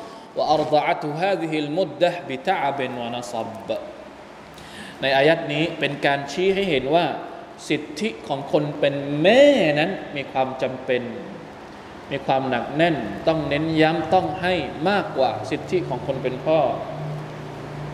[0.37, 2.97] ว่าอัรดะตุฮาดิฮิลมุดดะบิตาเบน
[5.01, 7.05] ในอายัดนี้เป็นการชี้ให้เห็นว่า
[7.69, 9.43] สิทธิของคนเป็นแม่
[9.79, 11.01] นั้นมีความจำเป็น
[12.11, 12.95] มีความหนักแน่น
[13.27, 14.53] ต้องเน้นย้ำต้องให้
[14.89, 16.59] มากกว่าสิทธิของคนเป็นพ่อ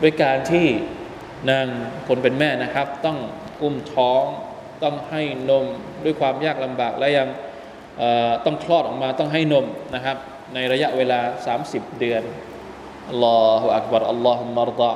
[0.01, 0.67] ด้วยการที่
[1.49, 1.67] นาง
[2.07, 3.17] คนเป็นแม่นะครับ ต้อง
[3.61, 4.23] กุมท้อง
[4.83, 5.65] ต้องให้นม
[6.03, 7.27] ด้วยความยากลำบากและยัง
[8.45, 10.17] ต้องคลอดออกมาต้องให้นมนะครับ
[10.53, 11.19] ในระยะเวลา
[11.59, 12.23] 30 เดือน
[13.09, 14.93] อัลลอฮฺอักบารอัลลอฮฺมารดะ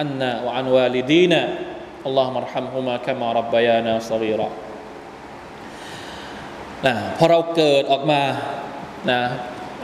[0.00, 1.40] อันนะวะอันวาลิดีนะ
[2.06, 4.48] อัลลอฮฺมารฮัมฮุมาคมารับบยานาสรีระ
[6.86, 8.22] นะพอเราเกิดออกมา
[9.10, 9.20] นะ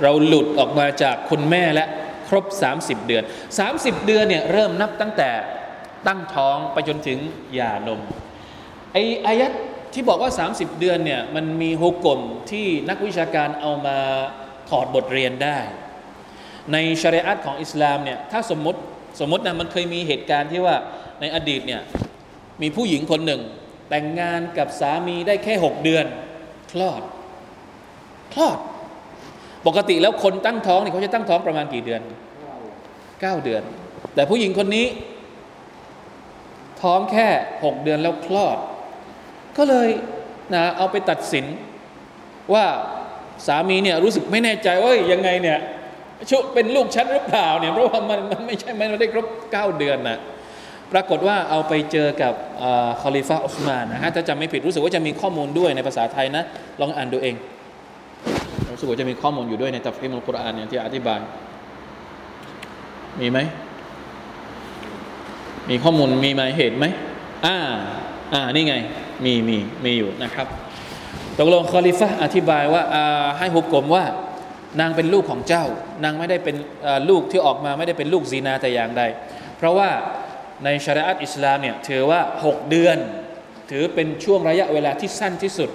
[0.03, 1.87] เราหลุดออกมาจากคุณแม่และ
[2.29, 2.45] ครบ
[2.77, 3.23] 30 เดือน
[3.65, 5.31] 30 เดือนเนี่ยเริ่มนับตั้งแต่
[6.07, 7.19] ตั้งท้องไปจนถึง
[7.55, 8.01] หย่านม
[8.93, 9.53] ไออายัด
[9.93, 13.99] ที่บอกว่า 30 เดือนเนี่ยมันมีฮุกกลมที่นักวิชาการเอามา
[14.73, 15.59] ถอดบทเรียนได้
[16.73, 18.81] ในชริอะตของอิสลามเนี่ยถ้าสมมติ
[19.21, 20.77] สมมตินะมันเคยมีเหตุการณ์ที่ว่า
[21.21, 21.83] ในอดีตเนี่ย
[22.63, 23.41] มีผู้หญิงคนหนึ่ง
[23.89, 26.05] แต่งงานกับสามีได้แค่ 6 เดือน
[26.73, 27.03] คลอด
[28.33, 28.59] คลอด
[29.67, 32.01] ปกติแล้วคนตั้งท้องเนี่ยเขาจะตั้งท้องประมาณกี่เดือน
[32.73, 33.63] 9 เดือน
[34.15, 34.87] แต่ผู้หญิงคนนี้
[36.83, 38.59] ท้องแค่ 6 เดือนแล้วคลอด
[39.57, 39.89] ก็เลย
[40.55, 41.45] นะเอาไปตัดสิน
[42.55, 42.67] ว่า
[43.47, 45.59] สามีเนี่ยรู้สึกไม่แน่ใจว่ายังไงเนี่ย
[46.31, 50.19] ชุเป็นลูกฉันหรือเปล่าเนี่ยเพราะว่ามันมันไม่ใช่มันได้ครบ9เดือนนะ
[50.93, 52.35] ปรากฏว่าเอาไปเจอกับ
[53.03, 56.43] คอลิฟาอุสมานนะฮะถ้าจำไม่ผิดรู้สึกว่าจะมีข้อมูลด้วยในภาษาไทยนะ
[56.81, 57.35] ลองอ่านดูเอง
[58.73, 61.21] รู้สึกว่าจะมีข้อมูลอยู่ด้วยในตัฟฮิมุลกุรอานเนี่ยที่อธิบาย
[63.21, 63.39] มีไหม
[65.71, 66.87] มีข้อมูลมีมาเหตุไหม
[67.47, 67.57] อ่า
[68.33, 68.75] อ่านี่ไง
[69.25, 70.47] มีมีมีอยู่นะครับ
[71.39, 72.83] ตกลงคอลิฟะอธิบายว่า
[73.39, 74.05] ให้ฮุกกลมว่า
[74.81, 75.65] นางเป็นลูกของเจ้า
[76.05, 76.57] นางไม่ได้เป็น
[77.11, 79.03] ลูกที่ออกมาไม่ได้เป็นลูกซีนาแต่อย่างใด
[79.57, 79.91] เพราะว่า
[80.65, 82.99] ในชาริอัตอิสลามเนี่ยถือว่า 6 เดือน
[83.71, 85.71] ถือเป็นช่วงระยะเวลาที่สั้นที่สุด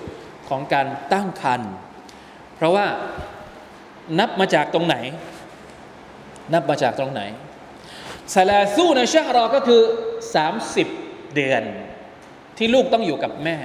[0.49, 1.71] ของการตั้งครรภ์
[2.55, 2.85] เพราะว่า
[4.19, 4.95] นับมาจากตรงไหน
[6.53, 7.21] นับมาจากตรงไหน
[8.35, 9.81] ซาลาซูในชะรอก็คือ
[10.57, 11.63] 30 เดือน
[12.57, 13.57] ที่ลูกต้องอยู่กับแม่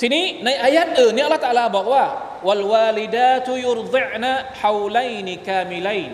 [0.00, 2.04] ทีนี้ในอายัดอื่นเนี่ยอัลลอฮฺตาลาบอกว่า
[2.46, 4.32] วัลวาลิดาตุยุรดินะ
[4.62, 6.12] ฮาวไลนิกามิไลน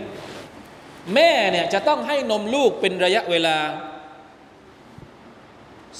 [1.15, 3.57] แม่เนี่ยจะต้องให้นมลูกเป็นระยะเวลา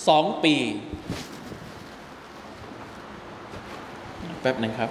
[0.09, 0.57] สองปี
[4.41, 4.91] แป๊บหนึ่งครับ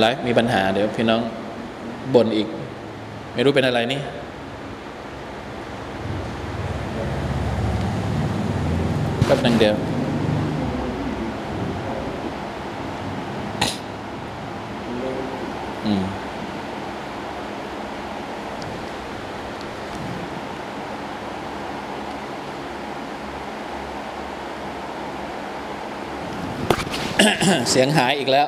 [0.00, 1.20] ไลฟ์มีปัญหาเดี๋ยวพี่น้อง
[2.14, 2.48] บ่นอีก
[3.34, 4.00] ไม่รู้เป็นอะไรนี่
[9.30, 9.76] ป๊บนึงเดียว
[27.70, 28.46] เสียงหายอีกแล้ว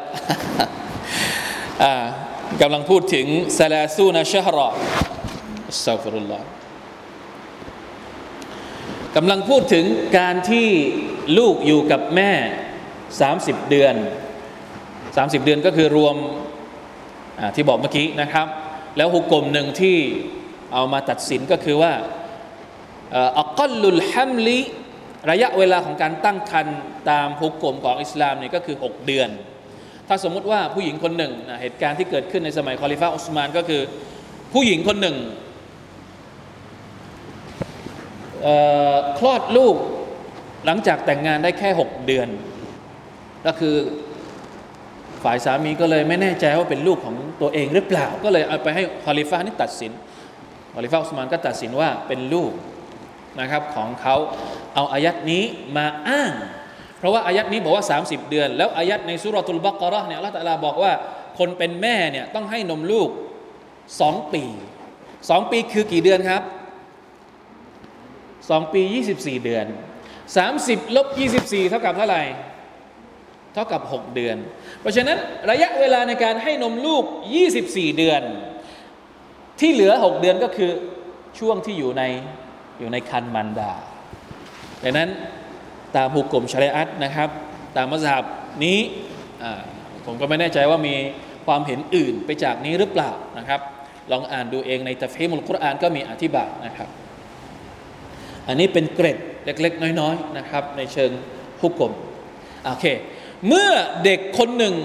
[2.61, 3.27] กำลังพูดถึง
[3.59, 4.69] ซาลาซูนาชฮรอ
[5.69, 6.62] อัสซาฟุรุลลอฮ์
[9.17, 9.85] กำลังพูดถึง
[10.19, 10.69] การที่
[11.39, 12.33] ลูกอยู่กับแม่
[13.01, 13.95] 30 เดือน
[14.67, 16.17] 30 เดือนก็คือรวม
[17.55, 18.47] ที่บอกเมื่อกี้นะครับ
[18.97, 19.97] แล้วหุกกลมหนึ่งที่
[20.73, 21.93] เอามาตัดสินก็คือว่า
[23.41, 24.59] อักลุลฮัมลี
[25.31, 26.79] ระยะเวลาของการตั้งครรภ์
[27.11, 29.29] ตามหุกกลมของอิสลามนี่ก็คือ 6 เดือน
[30.09, 33.83] ถ้าสมมุติว่าผู้หญิงคนหนึ่งเหตุการณ์ที่เกิดขึ้นในสมัยคอลิฟ้าอุสมานก็คือ
[34.53, 35.17] ผู้หญิงคนหนึ่ง
[39.19, 39.77] คลอดลูก
[40.67, 42.29] หลังจากแต่งงานได้แค่ 6 เดือน
[43.47, 43.77] ก็คือ
[45.25, 49.93] ฝ่ายสามีก็เลยไม่แน่ใจว่าเป็นลูกของตัวเองหรือเปล่า ก็เลยเอาไปให้คอลิฟ้านี่ตัดสิน
[50.75, 52.53] คอลิฟ้าอุสมานก็ตัดสินว่าเป็นลูก
[53.41, 54.17] นะครับของเขา
[54.75, 55.43] เอาอายัดนี้
[55.77, 56.33] มาอ้าง
[56.99, 60.93] เพราะว่าอายัดนี้บอกว่า 30 เดือน แล้วอายัดในสุรทูลบักรอเนี่ยอัลลอฮฺตะลาบอกว่า
[61.39, 63.09] คนเป็นแม่เนี่ยต้องให้นมลูก
[64.01, 64.45] สองปี
[65.31, 66.43] สองปีคือกี่เดือนครับ
[68.51, 68.83] สองปี
[69.15, 69.67] 24 เดือน
[70.31, 71.07] 30 ลบ
[71.39, 72.23] 24 เท่ากับเท่าไหร่
[73.55, 74.37] เท่ากับ 6 เดือน
[74.81, 75.19] เพราะฉะนั้น
[75.51, 77.05] ระยะเวลาในการให้นมลูก
[77.51, 78.23] 24 เดือน
[79.61, 80.71] ที่เหลือ 6 เดือนก็คือ
[81.39, 82.03] ช่วงที่อยู่ใน
[82.79, 83.73] อยู่ในคันมันดา
[84.83, 85.09] ดังนั้น
[85.97, 87.29] ตามหุกกลมชริอัตนะครับ
[87.77, 88.25] ตามมัสยิด
[88.65, 88.79] นี้
[90.07, 90.95] ผมก็ไม่แน่ใจว่ามี
[91.47, 93.61] ความเห็นอื่นไปจากนี้หรือเปล่านะครับ
[94.13, 96.89] ลองอ่านดูเองในตัฟฮีมุลกุรอานก็มีอธิบายนะครับ
[98.48, 101.12] อันนี้เป็นเกร็ดเล็ก ๆ น้อยๆนะครับ ในเชิง
[101.62, 101.94] ฮุกกลม
[102.64, 102.86] โอเค
[103.48, 103.70] เมื่อ
[104.04, 104.76] เด็กคนหนึ่ง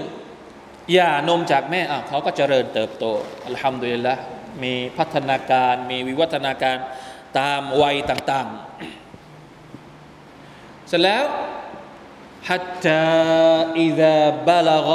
[0.93, 3.05] หย่านมจากแม่อ่ะเขาก็เจริญเติบโต
[3.47, 4.15] อัลฮัมดุลิลละ
[4.63, 6.77] มีพัฒนาการมีวิวัฒนาการ
[7.39, 8.47] ตามวัยต่าง
[9.93, 11.25] ๆ เสร็จแล้ว
[12.49, 13.03] حتى
[13.85, 14.17] إذا
[14.49, 14.87] بلغ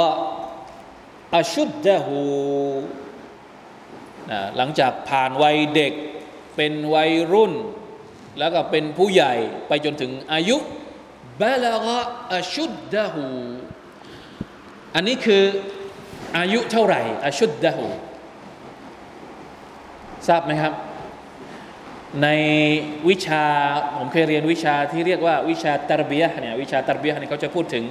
[1.41, 2.07] أشده
[4.31, 5.93] นะหลังจากผ่านวัยเด็ก
[6.55, 7.53] เป็นวัยรุ่น
[8.38, 9.34] แล้วก็เป็นผู้ใหญ่
[9.68, 10.56] ไปจนถึงอายุ
[11.40, 12.00] บาลากะ
[12.32, 13.26] อชุดดะหู
[14.94, 15.42] อันนี้คือ
[16.38, 17.86] อายุเท่าไหร่อชุดดะหู
[20.28, 20.74] ทราบไหมครับ
[22.22, 22.28] ใน
[23.08, 23.44] วิชา
[23.96, 27.84] ผมเคยเรียนวิชาที่เรียกว่าวิชาตรบียะเนี่ยวิชาตรบียะเนี่ยเขาจะพูดถึง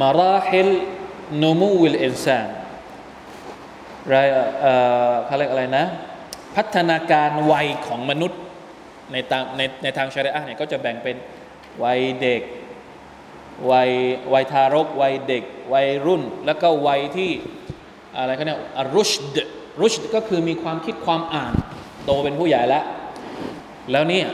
[0.00, 0.70] มาราฮิล
[1.42, 2.48] นูมูวิลอินซาน
[4.12, 4.14] ร
[4.60, 4.72] เอ่
[5.10, 5.84] อเขาเรียกอะไรนะ
[6.56, 8.40] พัฒนาการวัยของมนุษย์
[9.12, 11.16] ในตามในในทางชาริอะห์เนี่ยก็จะแบ่งเป็น
[11.82, 12.42] วัยเด็ก
[13.70, 13.90] วัย
[14.32, 17.30] วัยทารกวัยเด็กวัยรุ่น แล้วก็วัยที่
[18.16, 18.58] อะไรเขาเนี่ย
[18.94, 19.38] รุชด
[19.80, 21.52] รุชดก็คือมีความคิดความอ่าน
[22.04, 22.84] โตเป็นผู้ใหญ่แล้ว
[23.92, 24.26] แล้วเนี่ย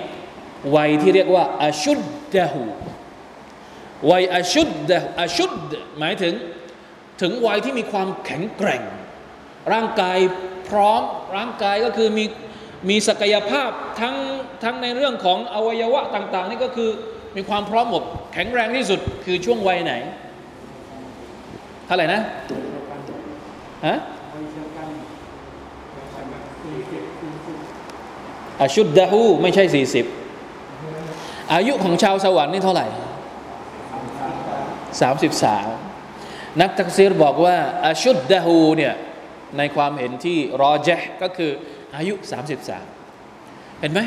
[0.76, 1.98] วัยที่เรียกว่าอาชุด
[2.34, 2.64] ดะหู
[4.10, 5.50] วัยอาชุดดะอาชุด
[5.98, 6.34] หมายถึง
[7.20, 8.82] ถึงวัยที่มีความแข็งแกร่ง
[9.72, 10.18] ร่างกาย
[10.68, 11.02] พร้อม
[11.36, 12.24] ร่างกายก็คือมี
[12.88, 14.16] มีศักยภาพทั้ง
[14.62, 16.90] ทั้งในเรื่องของอวัยวะต่าง ๆ นี่ก็คือ
[17.36, 19.92] มีความพร้อมหมดแข็งแรงที่สุดคือช่วงวัยไหน
[21.86, 22.20] เท่าไหร่นะ
[23.86, 23.96] ฮะ
[28.60, 30.06] อาชุดดะฮูไม่ใช่สี่สิบ
[31.52, 32.86] อายุของชาวสวรรค์นี่เท่าไหร่
[35.00, 35.66] สามสิบสาม
[36.60, 38.94] นักตักซีรบอกว่าอาชุดดะฮูเนี่ย
[39.58, 41.50] ในความเห็นที่รอเจห์ก็คือ
[41.96, 42.14] อายุ
[42.96, 44.00] 33 เห็นไหม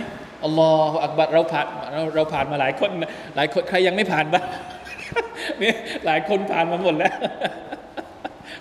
[0.43, 2.89] อัลลอฮฺอักบัดเราผ่านเราเราผ่านมาหลายคน
[3.35, 4.45] หลายคนใครยังไม่ผ่านบ้าง
[5.61, 5.73] นี่
[6.05, 7.13] หลายคนผ่านมาหมดแล้ว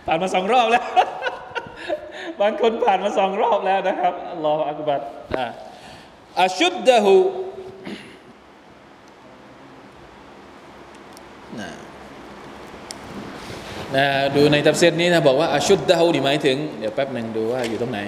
[0.07, 0.85] ผ่านมาสองรอบแล้ว
[2.41, 5.01] บางคนผ่านมาสองรอบแล้วนะครับอัลลอฮฺอักบัด
[6.41, 7.17] أشده
[11.61, 11.71] นะ
[13.97, 14.07] นะ
[14.37, 18.01] ดูในตัฟซีรนี้นะบอกว่าأشده นี่หมายถึง เดี๋ยวแป๊บหนึ่งดูว่าอยู่ตรงไหน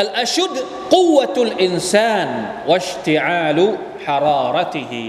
[0.00, 0.54] อัลอาชุด
[0.94, 2.28] กุวตุลอินซาน
[2.70, 3.66] วัชติอาลุ
[4.04, 5.06] ฮารารติฮี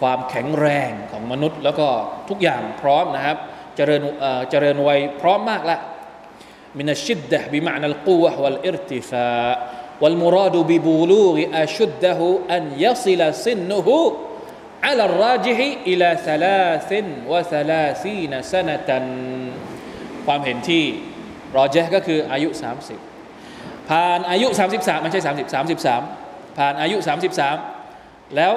[0.00, 1.88] ความแข็งแรงของมนุษย์ แล้วก็
[2.28, 3.36] ทุกอย่างพร้อมนะครับ
[3.76, 4.02] เจริญ
[4.50, 5.78] เจริญวัยพร้อมมากละ
[6.78, 9.30] มินชิดดะบิมานลกุวะวัลอิรติฟา
[10.02, 13.88] والمراد ببلوغ أشده أن يصل سنه
[14.82, 16.90] على الراجح إلى ثلاث
[17.30, 18.88] وثلاثين سنة
[20.26, 20.84] ความเห็นที่
[21.56, 22.48] รอเจก็คืออายุ
[22.88, 23.07] 30
[23.89, 25.53] ผ่านอายุ 33ไม่ใช่30
[26.05, 26.97] 33 ผ่านอายุ
[27.67, 28.53] 33 แล้ว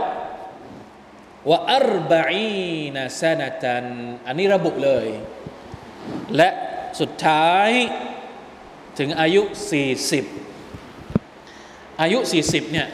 [1.49, 3.85] ว่าอัรบะอีนะซานาตัน
[4.27, 5.07] อันนี้ระบุเลย
[6.37, 6.49] และ
[7.01, 7.69] สุดท้าย
[8.99, 9.43] ถึงอายุ
[10.73, 12.89] 40 อายุ 40เนี่ย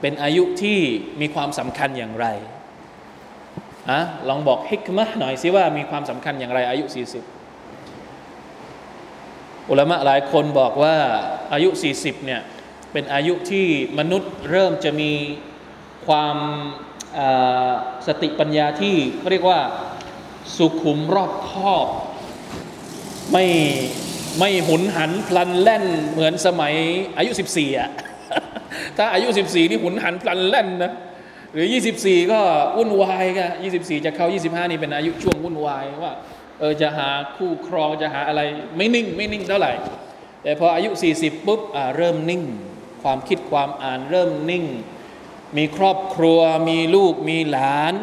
[0.00, 0.80] เป็นอายุที่
[1.20, 2.26] มีความสำคัญอย่างไร
[3.90, 7.33] อะลองบอกฮิกมะหน่อยสิว่ามีความสำคัญอย่างไรอายุ 40
[9.70, 10.96] อุลามะหลายคนบอกว่า
[11.52, 12.40] อายุ 40เนี่ย
[12.92, 13.66] เป็นอายุที่
[13.98, 15.12] มนุษย์เริ่มจะมี
[16.06, 16.36] ความ
[18.06, 19.60] สติปัญญาที่เขาเรียกว่า
[20.56, 21.86] สุขุมรอบคอบ
[23.32, 23.46] ไม่
[24.38, 26.74] ไม่หุนหันพลันแล่นเหมือนสมัย
[27.18, 27.90] อายุ 14อะ
[28.96, 30.92] ถ้าอายุ 14 นี่หุนหันพลันแล่นนะ
[31.54, 31.66] หรือ
[32.00, 32.40] 24 ก็
[32.76, 36.14] วุ่นวายกัน24 จะเข้า 25 นี่เป็นอายุช่วงวุ่นวายว่า
[36.60, 38.40] เออจะหาคู่ครองจะหาอะไร
[38.76, 39.72] ไม่นิ่งไม่นิ่งเท่าไหร่
[40.42, 42.42] แต่พออายุ 40 ปุ๊บอ่าเริ่มนิ่ง
[43.02, 44.64] ความคิดความอ่านเริ่มนิ่ง
[45.56, 47.94] มีครอบครัวมีลูกมีหลาน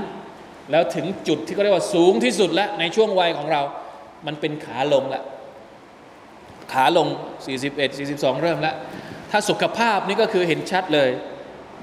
[0.71, 3.61] แล้วถึงจุดที่เขาเรียกว่าสูงที่สุดแล้วในช่วงวัยของเรา
[4.25, 5.23] มันเป็นขาลงละ
[6.73, 7.07] ขาลง
[7.55, 8.75] 41 42 เริ่มแล้ว
[9.31, 11.09] ถ้าสุขภาพนี่ก็คือเห็นชัดเลย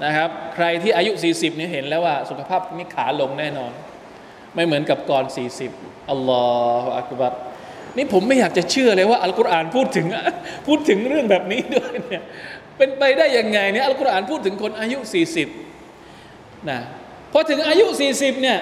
[0.03, 3.71] นะครับ ใครที่อายุ 40 นี่เห็นแล้วว่าสุขภาพนี่ขาลงแน่นอน
[4.55, 5.25] ไม่เหมือนกับก่อน
[5.67, 6.45] 40 อัลลอ
[6.83, 7.33] ฮฺอักบัร
[7.97, 10.07] นี่ผมไม่อยากจะเชื่อเลยว่าอัลกุรอานพูดถึง
[10.67, 12.23] พูดถึงเรื่องแบบนี้ด้วยเนี่ย
[12.77, 14.97] เป็นไปได้ยังไงเนี่ยอัลกุรอานพูดถึงคนอายุ
[15.83, 16.79] 40นะ
[17.33, 17.85] พอถึงอายุ
[18.15, 18.57] 40เนี่ย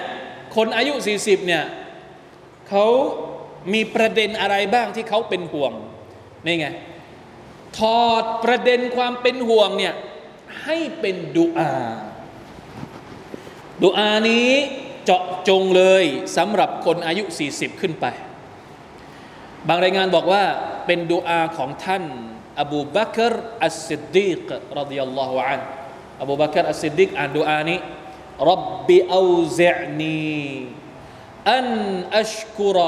[0.56, 1.62] คนอายุ 40เนี่ย
[2.68, 2.86] เขา
[3.72, 5.72] มีประเด็นอะไรบ้างที่เขาเป็นห่วง
[6.46, 6.68] นี่ไง
[7.78, 9.94] ถอดประเด็นความเป็นห่วงเนี่ย
[10.62, 11.74] ให้เป็นดุอา
[13.84, 14.50] ดูอานี้
[15.04, 16.04] เจาะจงเลย
[16.36, 18.06] สำหรับคนอายุ 40 ขึ้นไป
[19.68, 20.44] บางรายงานบอกว่า
[20.86, 22.04] เป็นดุอาของท่าน
[22.60, 23.34] อบูบักร
[23.64, 25.60] อัสซิดดิก رضي الله عنه
[26.22, 27.78] อบูบักรอัสซิดดิกอ่านดูอานี้
[28.50, 30.02] رب أوزعني
[30.36, 31.68] أن
[32.18, 32.78] أشكر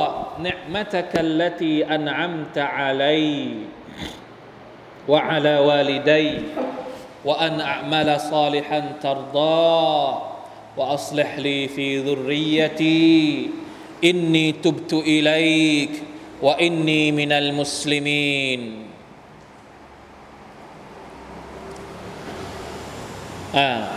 [0.47, 6.27] نعمتك التي أنعمت علي وعلى والدي
[7.26, 10.22] وأن أعمل صالحا ترضاه
[10.78, 13.50] وأصلح لي في ذريتي
[14.04, 16.04] إني تبت إليك
[16.42, 18.62] وإني من المسلمين
[23.56, 23.88] آه.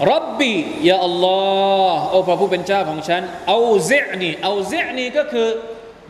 [0.00, 3.90] ربي يا الله โอ้พระผู้เป็นเจ้าของฉันเอาเซ
[4.22, 5.48] นีเอาเซนีก็คือ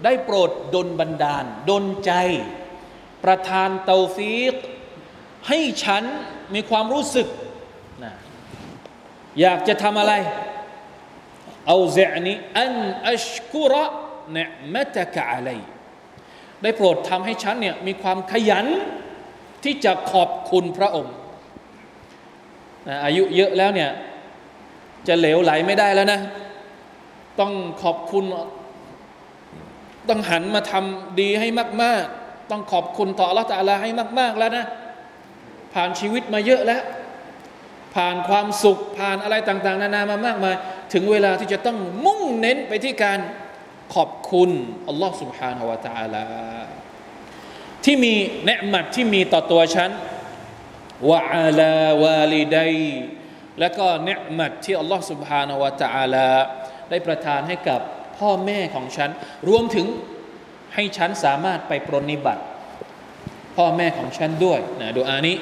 [0.05, 2.13] ได้โปรดดลบันดาลดลใจ
[3.25, 4.55] ประทานเตาฟีก
[5.49, 6.05] ให้ฉัน
[6.56, 7.28] มีความรู้สึก
[8.04, 8.14] นะ
[9.42, 10.14] อยากจะทำอะไร
[11.68, 12.74] เอาเซนีอัน
[13.10, 13.84] อัชกุระ
[14.32, 14.38] เน
[14.74, 15.50] มตะกะอะไร
[16.62, 18.66] ได้โปรดทำให้ฉันเนี่ยมีความขยัน
[19.64, 21.16] ที่จะขอบคุณพระองค์
[22.88, 23.90] นะอายุเยอะแล้วเนี่ย
[25.08, 26.20] จะเหลวไหลไม่ได้แล้วนะ
[27.40, 28.26] ต้องขอบคุณ
[30.10, 31.48] ต้องหันมาทำดีให้
[31.84, 33.90] มาก ๆ ต้องขอบคุณต่อลลอฮฺตาลาให้
[34.20, 34.66] มาก ๆ แล้วนะ
[35.75, 36.83] ผ่านชีวิตมาเยอะแล้ว
[37.95, 40.57] ผ่านความสุขผ่านอะไรต่าง ๆ นานามามากมาย
[40.93, 43.19] ถึงเวลาที่จะต้องมุ่งเน้นไปที่การ
[43.95, 44.51] ขอบคุณ
[44.89, 46.27] อัลลอฮฺ سبحانه และ تعالى
[47.85, 48.15] ที่มี
[48.47, 49.91] เนืมัดที่มีต่อตัวฉัน
[51.11, 52.77] วะอาลาวาลิดัย
[53.61, 56.29] และก็เนืมัดที่อัลลอฮฺ سبحانه และ تعالى
[56.91, 57.81] ได้ประทานให้กับ
[58.19, 59.11] พ่อแม่ของฉัน
[59.49, 59.87] รวมถึง
[60.75, 62.43] ให้ฉันสามารถไปปรนิบัติ
[63.58, 65.36] พ่อแม่ของฉันด้วยนะดูอานี้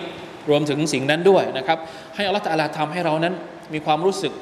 [0.49, 1.77] รวมถึงสิ่งนั้นด้วยนะครับ
[2.15, 3.33] ให้อัลลอฮฺตะลาทำให้เรานั้น
[3.73, 4.33] มีความรู้สึก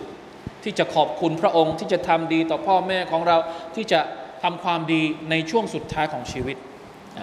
[0.64, 3.38] ที่จะขอบคุณพระองค์ที่จะทำดีต่อพ่อแม่ของเรา
[3.76, 4.00] ที่จะ
[4.44, 6.58] ทำความดีในช่วงสุดท้ายของชีวิต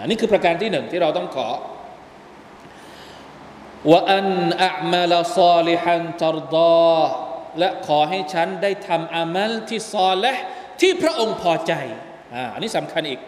[0.09, 1.49] นี่คือประการที่หนึ่งที่เราต้องขอ
[3.91, 4.29] ว่าอัน
[4.67, 6.99] อัมัลซอลิฮันตรดา
[7.59, 10.33] และขอให้ฉันได้ทำอามัลที่ซอและ
[10.81, 11.73] ที่พระองค์พอใจ
[12.35, 13.21] อ่าอันนี้สำคัญอีก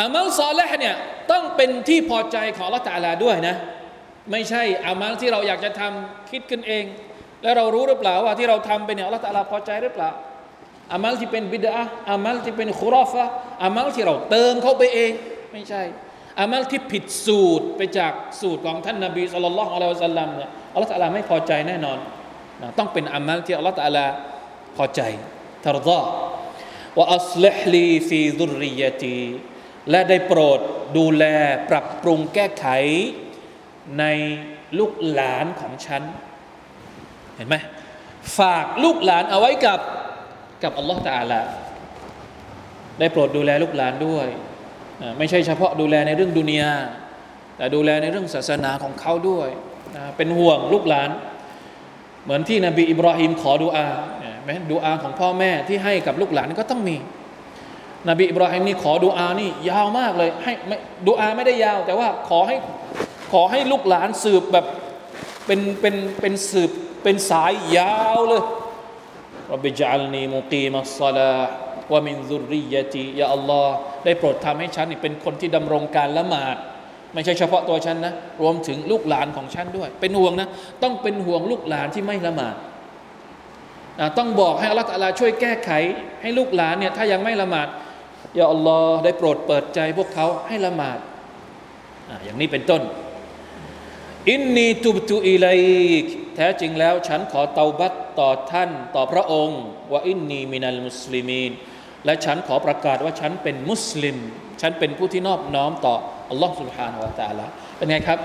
[0.00, 0.96] อามัลซอและเนี่ย
[1.30, 3.56] ต้องเป็นที่พอใจของละตาลาด้วยนะ
[4.30, 6.84] ไม่ใช่อามัลที่เราอยากจะทำคิดขึ้นเอง
[7.42, 10.10] แล้วเรารู้หรือเปล่าว่าที่เราทำไปเนี่ยละตาลาพอใจหรือเปล่า
[10.92, 11.72] อามัลที่เป็นบิดา
[12.10, 13.24] อามัลที่เป็นคุรอฟะ
[13.64, 15.12] อามัลที่เราเติมเข้าไปเอง
[15.52, 15.82] ไม่ใช่
[16.40, 21.98] อามัลที่ผิดสูตรไปจากสูตรของท่านนบีสุลต่านละอัลลอฮฺสัลลัมเนี่ยอัลลอฮฺตะลาไม่พอใจแน่นอน
[22.62, 24.06] นะต้องเป็นอามัลที่อัลลอฮฺตะลา
[24.76, 25.00] พอใจ
[25.64, 26.00] ทารดา
[26.98, 29.20] ว่าอัลลอฮลีฟีดุริยตี
[29.90, 30.60] และได้โปรด
[30.98, 31.24] ดูแล
[31.70, 32.66] ปรับปรุงแก้ไข
[33.98, 34.04] ใน
[34.78, 36.02] ลูกหลานของฉัน
[37.36, 37.56] เห็นไหม
[38.38, 39.80] ฝากลูกหลานเอาไว้กับ
[40.62, 41.40] กับอัลลอฮฺตะอาลา
[42.98, 44.26] ได้โปรดดูแลลูกหลานด้วย
[45.18, 46.72] ไม่ใช่เฉพาะดูแลในเรื่องดุนยา
[47.56, 49.48] แต่ดูแลในเรื่องศาสนาของเขาด้วย
[50.16, 51.10] เป็นห่วงลูกหลาน
[52.24, 53.86] เหมือนที่นบีอิบราฮิมขอดูอา
[54.44, 56.96] แม้ดูอาของพ่อแม่ที่ให้กับลูกหลานก็ต้องมี
[58.08, 60.52] นบีอิบราฮิมนี่ขอดูอานี่ยาวมากเลย ให้
[61.08, 62.56] ดูอาไม่ได้ยาว แต่ว่าขอให้
[63.32, 64.66] ขอให้ลูกหลานสืบแบบ
[65.46, 66.70] เป็นเป็นเป็นสืบ
[67.02, 68.42] เป็นสายยาวเลย
[69.52, 71.32] รับบิจัลนีมุกีมัสซาลา
[71.92, 73.74] ว่ามินซุริยะตียาอัลลอฮ์
[74.04, 76.56] ได้โปรดทำให้ฉันเป็นคนที่ดำรงการละหมาด
[77.14, 80.48] ไม่ใช่เฉพาะตัวฉันนะ รวมถึงลูกหลานของฉันด้วย เป็นห่วงนะ
[80.82, 82.54] ต้องเป็นห่วงลูกหลานที่ไม่ละหมาด
[84.18, 85.70] ต้องบอกให้อัลลอฮฺช่วยแก้ไข
[86.22, 87.68] ให้ลูกหลานเนี่ยถ้ายังไม่ละหมาด
[88.38, 90.98] ยาอัลลอฮ์ได้โปรดเปิดใจพวกเขาให้ละหมาด
[92.24, 92.82] อย่างนี้เป็นต้น
[94.30, 95.60] อินนีตุบตุอิลัย
[96.36, 99.60] แท้จริงแล้วฉันขอเตาบัตต่อท่านต่อพระองค์
[99.92, 101.52] ว่าอินนีมินัลมุสลิมีน
[102.04, 104.16] และฉันขอประกาศว่าฉันเป็นมุสลิม
[104.60, 105.94] ฉันเป็นผู้ที่นอบน้อมต่อ
[106.30, 107.46] อัลลอฮ์สุลฮานวะตาละ
[107.76, 108.18] เป็นไงครับ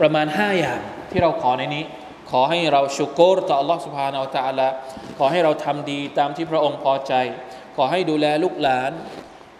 [0.00, 1.84] ประมาณห้าอย่างที่เราขอในนี้
[2.30, 4.68] ขอให้เราชุกรต่ออัลลอฮ์สุลฮานวะตาละ
[5.18, 7.12] ขอให้เราทำดีตามที่พระองค์พอใจ
[7.78, 8.92] ขอให้ดูแลลูกหลาน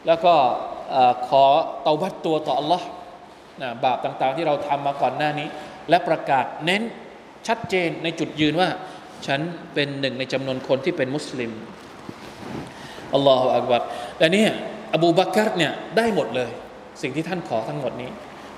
[0.06, 0.34] แล้วก็
[1.28, 1.44] ขอ
[1.82, 2.86] เตาบัตตัวต่ออัลลอฮ์
[3.84, 5.48] บาปต่างๆ ที่เราทำมาก่อนหน้านี้
[5.88, 6.82] และประกาศเน้น
[7.48, 8.68] ชัดเจนในจุดยืนว่า
[9.26, 9.40] ฉัน
[9.74, 11.52] เป็นหนึ่งในจำนวนคนที่เป็นมุสลิม
[13.14, 13.82] อัลลอฮฺอักบัร
[14.18, 14.46] และนี่
[14.94, 16.50] อบูบักรเนี่ยได้หมดเลย
[17.02, 18.10] สิ่งที่ท่านขอทั้งหมดนี้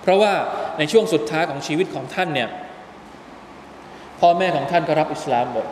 [0.02, 0.32] เพราะว่า
[0.78, 2.48] ในช่วงสุดท้ายของชีวิตของท่านเนี่ย
[4.20, 5.66] พ่อแม่ของท่านก็รับอิสลามหมด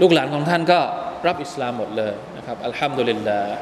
[0.00, 0.80] ลูกหลานของท่านก็
[1.26, 3.54] รับอิสลามหมดเลยนะครับอัลฮัมดุลิลลาห์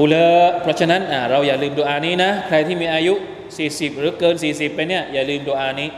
[0.00, 0.14] อุล
[0.62, 3.14] เพราะฉะนั้นเราอย่าลืมดูอานี้นะใครที่มีอายุ
[3.56, 5.90] 40 หรือเกิน 40 ไปเนี่ยอย่าลืมดูอานี้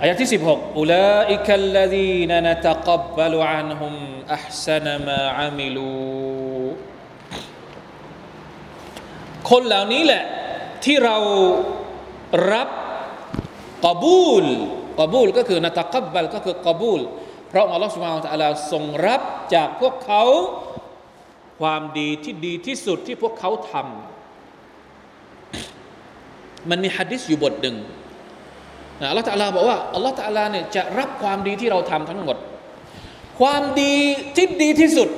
[0.00, 3.94] อายะที่ 16อุลาอิกัลลดีนนตะกับบลุอันฮุม
[4.34, 5.90] อัพสนมาอามิลู
[9.50, 10.24] คนเหล่านี้แหละ
[10.84, 11.16] ที่เรา
[12.52, 12.68] รับ
[13.86, 14.46] กบูล
[15.00, 17.00] กบูลก็คือนตะกับบัลก็คือกบูล
[17.50, 19.20] พราะอัลลอฮฺสุบฮานตะลาทรงรับ
[19.54, 20.22] จากพวกเขา
[21.60, 27.76] ความดีที่ดีที่สุดที่พวกเขาทำมันมีฮะดิษอยู่บทหนึ่ง
[29.08, 32.36] อัลลอฮฺตะลาบอกว่าอัลลอฮฺตะลาเนี่ยจะรับความดีที่เราทำทั้งหมด
[33.40, 33.94] ความดี
[34.36, 35.08] ที่ดีที่สุด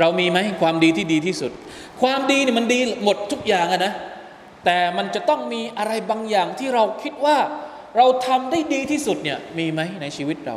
[0.00, 1.52] เรามีไหมความดีที่ดีที่สุด
[2.02, 3.92] ความดีเนี่ยมันดีหมดทุกอย่างอะนะ
[4.64, 7.38] แต่มันจะต้องมีอะไรบางอย่างที่เราคิดว่า
[7.98, 10.56] เราทำได้ดีที่สุดเนี่ยมีไหมในชีวิตเรา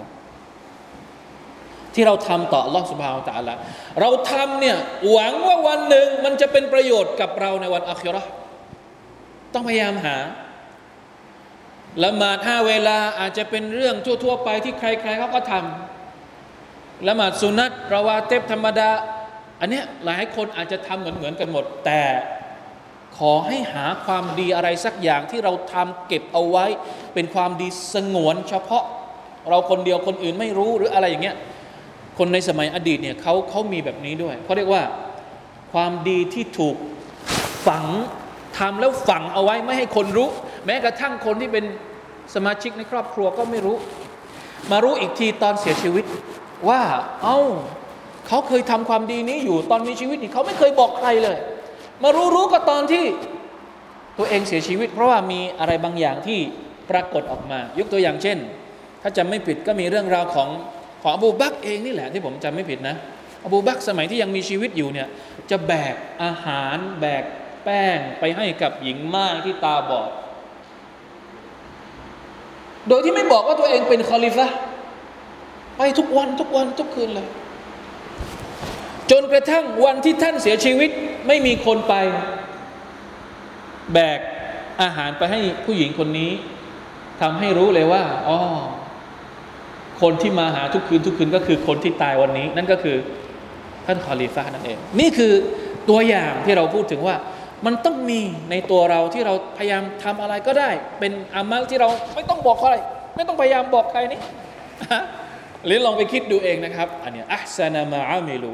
[1.93, 3.55] ที่เราทำต่อลอสุภาวตาละ
[4.01, 4.77] เราทำเนี่ย
[5.11, 8.23] หวังว่าวันหนึ่งมันจะเป็นประโยชน์กับเราในวันอัครา
[9.53, 10.17] ต้องพยายามหา
[12.03, 18.89] ละหมาดห้าเวลาอาจจะเป็นเรื่องทั่ว ๆ ไปที่ใคร ๆเขาก็ทำละหมาดสุนัตระวาเทพธรรมดา
[19.59, 22.01] อันเนี้ยหลายคนอาจจะทำเหมือนๆกันหมด แต่
[23.17, 26.65] ขอให้หาความดีอะไรสักอย่างที่เราทำเก็บเอาไว้
[27.13, 28.83] เป็นความดีสงวน เฉพาะ
[29.49, 31.37] เราคนเดียวคนอื่นไม่รู้หรืออะไรอย่างเงี้ย
[32.17, 34.83] คนในสมัยอดีตเนี่ยเขาเขามีแบบนี้ด้วยเขาเรียกว่า
[35.73, 36.75] ความดีที่ถูก
[37.67, 37.85] ฝัง
[38.57, 40.29] ทำแล้วฝังเอาไว้ไม่ให้คนรู้
[40.65, 41.65] แม้กระทั่งคนที่เป็น
[42.35, 43.75] สมาชิกในครอบครัวก็ไม่รู้
[44.71, 46.05] มารู้อีกทีตอนเสียชีวิต
[46.69, 46.81] ว่า
[47.23, 47.39] เอา้า
[48.27, 51.37] เขาเคยทำความดีนี้อยู่ตอนมีชีวิตนี่เขาไม่เคยบอกใครเลย
[52.03, 53.05] มารู้รู้ก็ตอนที่
[54.17, 56.39] ตัวเองเสียชีวิต เพราะว่ามีอะไรบางอย่างที่
[56.89, 58.37] ปรากฏออกมา ยกตัวอย่างเช่น
[59.01, 60.49] ถ้าจำไม่ผิดก็มีเรื่องราวของ
[61.01, 62.95] ของอบูบักเองนี่แหละที่ผมจำไม่ผิดนะ
[63.45, 65.07] อบูบักสมัยที่ยังมีชีวิตอยู่เนี่ย
[65.49, 67.23] จะแบกอาหารแบก
[67.63, 70.09] แป้งไปให้กับหญิงม่ายที่ตาบอด
[72.87, 74.47] โดยที่ไม่บอกว่าตัวเองเป็นคอลิฟะ
[75.77, 77.27] ไปทุกวันทุกวันทุกคืนเลย
[79.11, 80.89] จนกระทั่งวันที่ท่านเสียชีวิต
[81.27, 81.93] ไม่มีคนไป
[83.93, 84.19] แบก
[84.81, 86.31] อาหารไปให้ผู้หญิงคนนี้
[87.21, 88.37] ทำให้รู้เลยว่าอ๋อ
[90.01, 92.97] คนที่มาหาทุกคืนทุกคืนก็คือคนที่ตายวันนี้ นั่นก็คือ
[93.85, 95.33] ท่านคอลีฟานั่นเอง นี่คือ
[95.89, 97.15] ตัวอย่างที่เราพูดถึงว่า
[97.65, 98.21] มันต้องมี
[98.51, 102.77] ในตัวเราที่เราพยายามทำอะไรก็ได้ เป็นอามัลที่เราไม่ต้องบอกใคร
[103.15, 104.19] ไม่ต้องพยายามบอกใครนี่
[105.65, 108.51] หรือลองไปคิดดูเองนะครับ อันนี้อัลซานามาอามิลู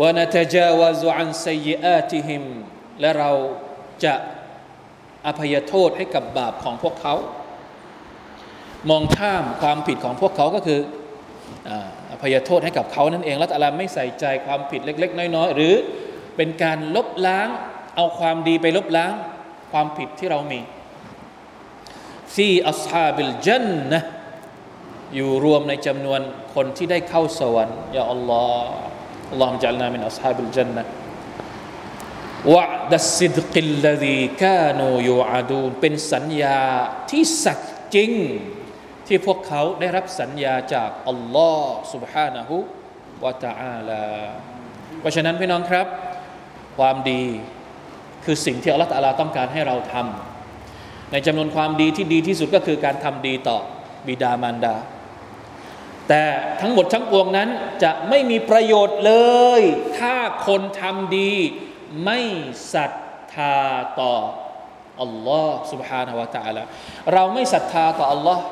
[0.00, 2.44] วานตจาวาซุอันซัยอาติฮิม
[3.00, 3.30] และเรา
[4.04, 4.14] จะ
[5.26, 7.14] อภัยโทษให้กับบาปของพวกเขา
[8.90, 10.80] มองข้ามความผิดของพวกเขาก็คือ
[12.10, 15.74] อภัยโทษให้กับเขานั่นเองแล้วแต่ละไม่ใส่ใจความผิดเล็ก ๆ น้อยๆหรือ
[16.36, 17.48] เป็นการลบล้าง
[17.96, 19.12] เอาความดีไปลบล้าง
[19.72, 20.60] ความผิดที่เรามี
[22.34, 24.00] ซีอัสฮาบิลจันนะ
[25.14, 26.20] อยู่รวมในจำนวน
[26.54, 28.93] คนที่ได้เข้าสวรรค์ยาอัลลอฮ์
[29.33, 30.83] اللهم اجعلنا من أصحاب الجنة
[32.53, 36.59] وعد الصدق الذي كانوا يوعدون เป็นสัญญา
[37.11, 38.11] ที่สัตย์จริง
[39.07, 42.49] ที่พวกเขาได้รับสัญญาจากอัลลอฮ์ سبحانه
[43.21, 44.05] และ تعالى
[44.99, 45.87] เพราะฉะนั้นพี่น้องครับ
[46.77, 47.23] ความดี
[48.25, 53.59] คือสิ่งที่อัลลอฮฺตะลาต้องการให้เราทำในจำนวนความดีที่ดีที่สุดก็คือการทำดีต่อ
[54.07, 54.75] บิดามารดา
[56.09, 56.25] แต่
[56.61, 57.49] ทั้งหมดทั้งปวงนั้น
[57.83, 59.13] จะไม่มีประโยชน์เล
[59.59, 59.61] ย
[59.99, 60.15] ถ้า
[60.47, 61.33] คนทำดี
[62.03, 62.19] ไม่
[62.73, 62.91] ศรัท
[63.35, 63.57] ธา
[64.01, 64.15] ต่อ
[65.01, 66.63] อัลลอฮ์ سبحانه และ تعالى
[67.13, 68.43] เราไม่ศรัทธาต่ออัลลอฮ์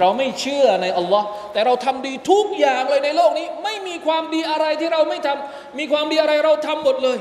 [0.00, 7.18] เราไม่เชื่อในอัลลอฮ์แต่เราทำดีทุกอย่างเลยในโลกนี้ ไม่มีความดีอะไรที่เราไม่ทำมีความดีอะไรเราทำหมดเลย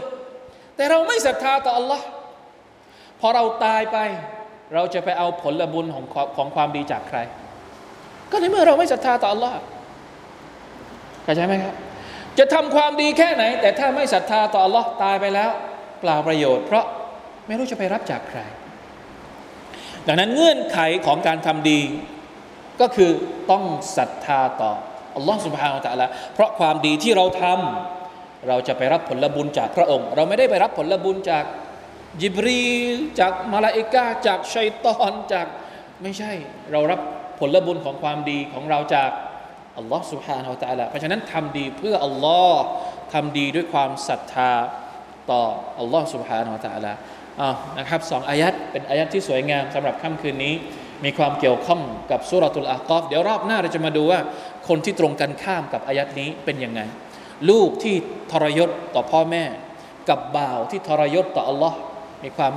[0.75, 2.05] แต่เราไม่ศรัทธาต่ออัลลอฮ์
[3.19, 3.97] พอเราตายไป
[4.73, 6.05] เราจะไปเอาผลบุญของ
[6.37, 7.19] ของความดีจากใคร
[8.31, 9.53] ก็ในเมื่อเราไม่ศรัทธาต่อ Allah
[11.23, 11.75] เข้าใจไหมครับ
[12.39, 15.49] จะทำความดีแค่ไหน แต่ถ้าไม่ศรัทธาต่อ Allah ตายไปแล้ว
[15.99, 16.85] เปล่าประโยชน์ เพราะ
[17.47, 18.39] ไม่รู้จะไปรับจากใคร
[20.07, 21.81] ดังนั้นเงื่อนไขของการทำดี
[22.81, 23.11] ก็คือ
[23.51, 23.63] ต้อง
[23.97, 24.71] ศรัทธาต่อ
[25.17, 31.43] Allah سبحانه และ تعالى เพราะความดีที่เราทำเราจะไปรับผลบุญจากพระองค์ เราไม่ได้ไปรับผลบุญจาก
[32.21, 32.63] ยิบรี
[33.19, 35.47] จากมาลาอิกาจากชัยตอนจาก
[36.01, 36.31] ไม่ใช่
[36.71, 36.99] เรารับ
[37.39, 39.09] ผลบุญของความดีของเราจาก
[39.77, 42.63] อัลลอฮ์ سبحانه และ تعالى เพราะฉะนั้นทำดีเพื่ออัลลอฮ์
[43.13, 44.51] ทำดีด้วยความศรัทธา
[45.31, 45.43] ต่อ
[45.79, 46.93] อัลลอฮ์ سبحانه และ تعالى
[47.41, 50.53] อ่านะครับสองอายัดเป็นอายัดที่สวยงามสำหรับค่ำคืนนี้
[51.05, 54.19] มีความเกี่ยวข้องกับสุรตุลอากอฟเดี๋ยวรอบหน้าเราจะมาดูว่า
[54.67, 56.81] คนที่ตรงกันข้ามกับอายัดนี้เป็นยังไง
[57.49, 57.95] ลูกที่
[58.31, 59.43] ทรยศต่อพ่อแม่
[60.09, 61.77] กับบ่าวที่ทรยศต่ออัลลอฮ์
[62.23, 62.53] มีความ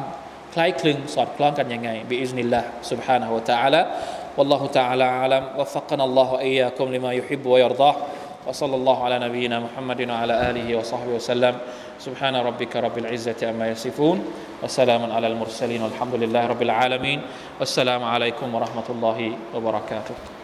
[0.55, 3.81] คล้ายคลึงสอดคล้องกันยังไงบิอิสนิลลาห์ سبحانه และ تعالى
[4.38, 5.44] والله تعالى أعلم.
[5.58, 7.96] وفقنا الله وإياكم لما يحب ويرضاه.
[8.48, 11.56] وصلى الله على نبينا محمد وعلى آله وصحبه وسلم.
[12.00, 14.26] سبحان ربك رب العزة عما يصفون.
[14.64, 17.22] وسلام على المرسلين والحمد لله رب العالمين.
[17.60, 20.35] والسلام عليكم ورحمة الله وبركاته.